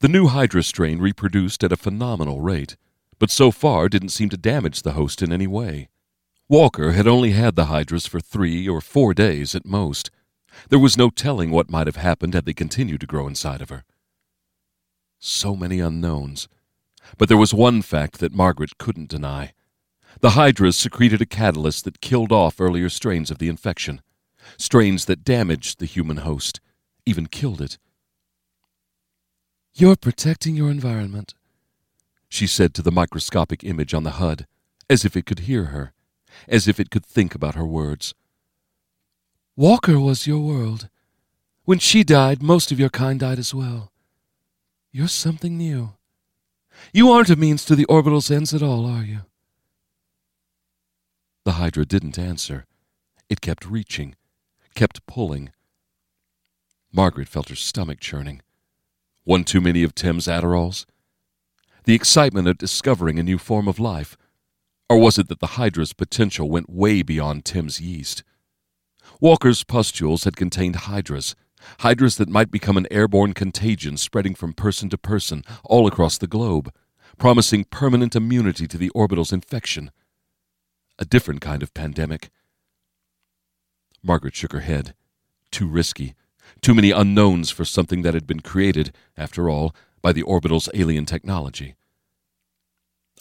The 0.01 0.09
new 0.09 0.26
hydra 0.26 0.62
strain 0.62 0.99
reproduced 0.99 1.64
at 1.64 1.72
a 1.72 1.76
phenomenal 1.76 2.42
rate, 2.42 2.76
but 3.18 3.30
so 3.30 3.51
far 3.51 3.88
didn't 3.88 4.11
seem 4.11 4.28
to 4.28 4.36
damage 4.36 4.82
the 4.82 4.92
host 4.92 5.22
in 5.22 5.32
any 5.32 5.47
way. 5.47 5.88
Walker 6.49 6.92
had 6.92 7.09
only 7.09 7.30
had 7.30 7.57
the 7.57 7.66
hydras 7.66 8.07
for 8.07 8.20
three 8.20 8.68
or 8.68 8.82
four 8.82 9.14
days 9.14 9.55
at 9.55 9.64
most. 9.64 10.11
There 10.68 10.78
was 10.78 10.99
no 10.99 11.09
telling 11.09 11.51
what 11.51 11.70
might 11.70 11.86
have 11.86 11.97
happened 11.97 12.34
had 12.34 12.44
they 12.44 12.53
continued 12.53 13.01
to 13.01 13.07
grow 13.07 13.26
inside 13.26 13.62
of 13.62 13.70
her. 13.70 13.84
So 15.18 15.57
many 15.57 15.80
unknowns. 15.80 16.47
But 17.16 17.28
there 17.28 17.38
was 17.38 17.55
one 17.55 17.80
fact 17.80 18.18
that 18.18 18.34
Margaret 18.34 18.76
couldn't 18.78 19.09
deny. 19.09 19.55
The 20.20 20.30
hydras 20.30 20.76
secreted 20.76 21.22
a 21.22 21.26
catalyst 21.26 21.84
that 21.84 22.03
killed 22.03 22.32
off 22.32 22.61
earlier 22.61 22.90
strains 22.90 23.30
of 23.30 23.38
the 23.38 23.49
infection, 23.49 24.03
strains 24.59 25.07
that 25.07 25.24
damaged 25.24 25.78
the 25.78 25.86
human 25.86 26.18
host, 26.18 26.61
even 27.07 27.26
killed 27.26 27.62
it. 27.62 27.78
You're 29.78 29.96
protecting 29.96 30.56
your 30.56 30.70
environment, 30.70 31.34
she 32.30 32.46
said 32.46 32.72
to 32.72 32.82
the 32.82 32.90
microscopic 32.90 33.62
image 33.62 33.92
on 33.92 34.04
the 34.04 34.12
HUD, 34.12 34.46
as 34.88 35.04
if 35.04 35.14
it 35.18 35.26
could 35.26 35.40
hear 35.40 35.64
her, 35.64 35.92
as 36.48 36.66
if 36.66 36.80
it 36.80 36.88
could 36.88 37.04
think 37.04 37.34
about 37.34 37.56
her 37.56 37.66
words. 37.66 38.14
Walker 39.54 40.00
was 40.00 40.26
your 40.26 40.38
world. 40.38 40.88
When 41.66 41.78
she 41.78 42.04
died, 42.04 42.42
most 42.42 42.72
of 42.72 42.80
your 42.80 42.88
kind 42.88 43.20
died 43.20 43.38
as 43.38 43.52
well. 43.52 43.92
You're 44.92 45.08
something 45.08 45.58
new. 45.58 45.92
You 46.94 47.10
aren't 47.10 47.28
a 47.28 47.36
means 47.36 47.62
to 47.66 47.76
the 47.76 47.84
orbital's 47.84 48.30
ends 48.30 48.54
at 48.54 48.62
all, 48.62 48.86
are 48.86 49.04
you? 49.04 49.26
The 51.44 51.52
Hydra 51.60 51.84
didn't 51.84 52.18
answer. 52.18 52.64
It 53.28 53.42
kept 53.42 53.66
reaching, 53.66 54.14
kept 54.74 55.06
pulling. 55.06 55.50
Margaret 56.94 57.28
felt 57.28 57.50
her 57.50 57.56
stomach 57.56 58.00
churning. 58.00 58.40
One 59.26 59.42
too 59.42 59.60
many 59.60 59.82
of 59.82 59.92
Tim's 59.92 60.28
Adderalls? 60.28 60.86
The 61.82 61.96
excitement 61.96 62.46
of 62.46 62.58
discovering 62.58 63.18
a 63.18 63.24
new 63.24 63.38
form 63.38 63.66
of 63.66 63.80
life? 63.80 64.16
Or 64.88 64.98
was 64.98 65.18
it 65.18 65.26
that 65.26 65.40
the 65.40 65.58
Hydra's 65.58 65.92
potential 65.92 66.48
went 66.48 66.70
way 66.70 67.02
beyond 67.02 67.44
Tim's 67.44 67.80
yeast? 67.80 68.22
Walker's 69.20 69.64
pustules 69.64 70.22
had 70.22 70.36
contained 70.36 70.76
hydras, 70.76 71.34
hydras 71.80 72.18
that 72.18 72.28
might 72.28 72.52
become 72.52 72.76
an 72.76 72.86
airborne 72.88 73.32
contagion 73.32 73.96
spreading 73.96 74.36
from 74.36 74.52
person 74.52 74.88
to 74.90 74.96
person 74.96 75.42
all 75.64 75.88
across 75.88 76.18
the 76.18 76.28
globe, 76.28 76.72
promising 77.18 77.64
permanent 77.64 78.14
immunity 78.14 78.68
to 78.68 78.78
the 78.78 78.90
orbital's 78.90 79.32
infection. 79.32 79.90
A 81.00 81.04
different 81.04 81.40
kind 81.40 81.64
of 81.64 81.74
pandemic. 81.74 82.30
Margaret 84.04 84.36
shook 84.36 84.52
her 84.52 84.60
head. 84.60 84.94
Too 85.50 85.66
risky. 85.66 86.14
Too 86.61 86.74
many 86.74 86.90
unknowns 86.90 87.50
for 87.50 87.64
something 87.64 88.02
that 88.02 88.14
had 88.14 88.26
been 88.26 88.40
created, 88.40 88.92
after 89.16 89.48
all, 89.48 89.74
by 90.02 90.12
the 90.12 90.22
orbital's 90.22 90.68
alien 90.74 91.07
technology. 91.07 91.74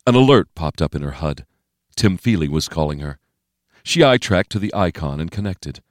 An 0.07 0.15
alert 0.15 0.47
popped 0.55 0.81
up 0.81 0.95
in 0.95 1.01
her 1.01 1.11
HUD. 1.11 1.45
Tim 1.95 2.17
Feely 2.17 2.47
was 2.47 2.67
calling 2.67 2.99
her. 2.99 3.17
She 3.83 4.03
eye 4.03 4.17
tracked 4.17 4.51
to 4.51 4.59
the 4.59 4.73
icon 4.73 5.19
and 5.19 5.31
connected. 5.31 5.81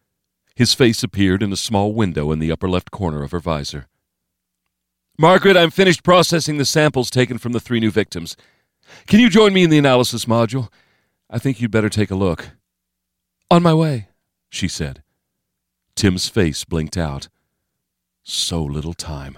His 0.54 0.74
face 0.74 1.02
appeared 1.02 1.42
in 1.42 1.52
a 1.52 1.56
small 1.56 1.94
window 1.94 2.30
in 2.30 2.38
the 2.38 2.52
upper 2.52 2.68
left 2.68 2.90
corner 2.90 3.22
of 3.22 3.32
her 3.32 3.40
visor. 3.40 3.88
Margaret, 5.18 5.56
I'm 5.56 5.70
finished 5.70 6.02
processing 6.02 6.58
the 6.58 6.64
samples 6.64 7.10
taken 7.10 7.38
from 7.38 7.52
the 7.52 7.60
three 7.60 7.80
new 7.80 7.90
victims. 7.90 8.36
Can 9.06 9.20
you 9.20 9.30
join 9.30 9.52
me 9.52 9.62
in 9.62 9.70
the 9.70 9.78
analysis 9.78 10.24
module? 10.24 10.70
I 11.30 11.38
think 11.38 11.60
you'd 11.60 11.70
better 11.70 11.88
take 11.88 12.10
a 12.10 12.16
look. 12.16 12.50
On 13.50 13.62
my 13.62 13.74
way, 13.74 14.08
she 14.50 14.68
said. 14.68 15.02
Tim's 15.94 16.28
face 16.28 16.64
blinked 16.64 16.96
out. 16.96 17.28
So 18.26 18.62
little 18.62 18.94
time. 18.94 19.36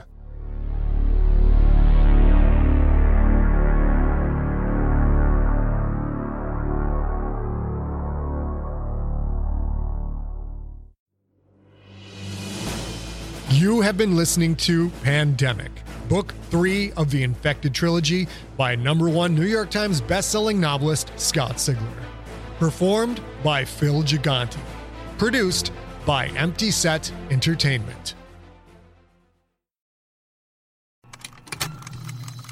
You 13.50 13.80
have 13.80 13.98
been 13.98 14.14
listening 14.14 14.54
to 14.56 14.90
Pandemic, 15.02 15.72
book 16.08 16.32
three 16.50 16.92
of 16.92 17.10
the 17.10 17.24
Infected 17.24 17.74
trilogy 17.74 18.28
by 18.56 18.76
number 18.76 19.08
one 19.08 19.34
New 19.34 19.46
York 19.46 19.70
Times 19.70 20.00
bestselling 20.00 20.58
novelist 20.58 21.10
Scott 21.16 21.56
Sigler. 21.56 22.04
Performed 22.60 23.20
by 23.42 23.64
Phil 23.64 24.04
Gigante. 24.04 24.58
Produced 25.18 25.72
by 26.04 26.28
Empty 26.28 26.70
Set 26.70 27.10
Entertainment. 27.30 28.14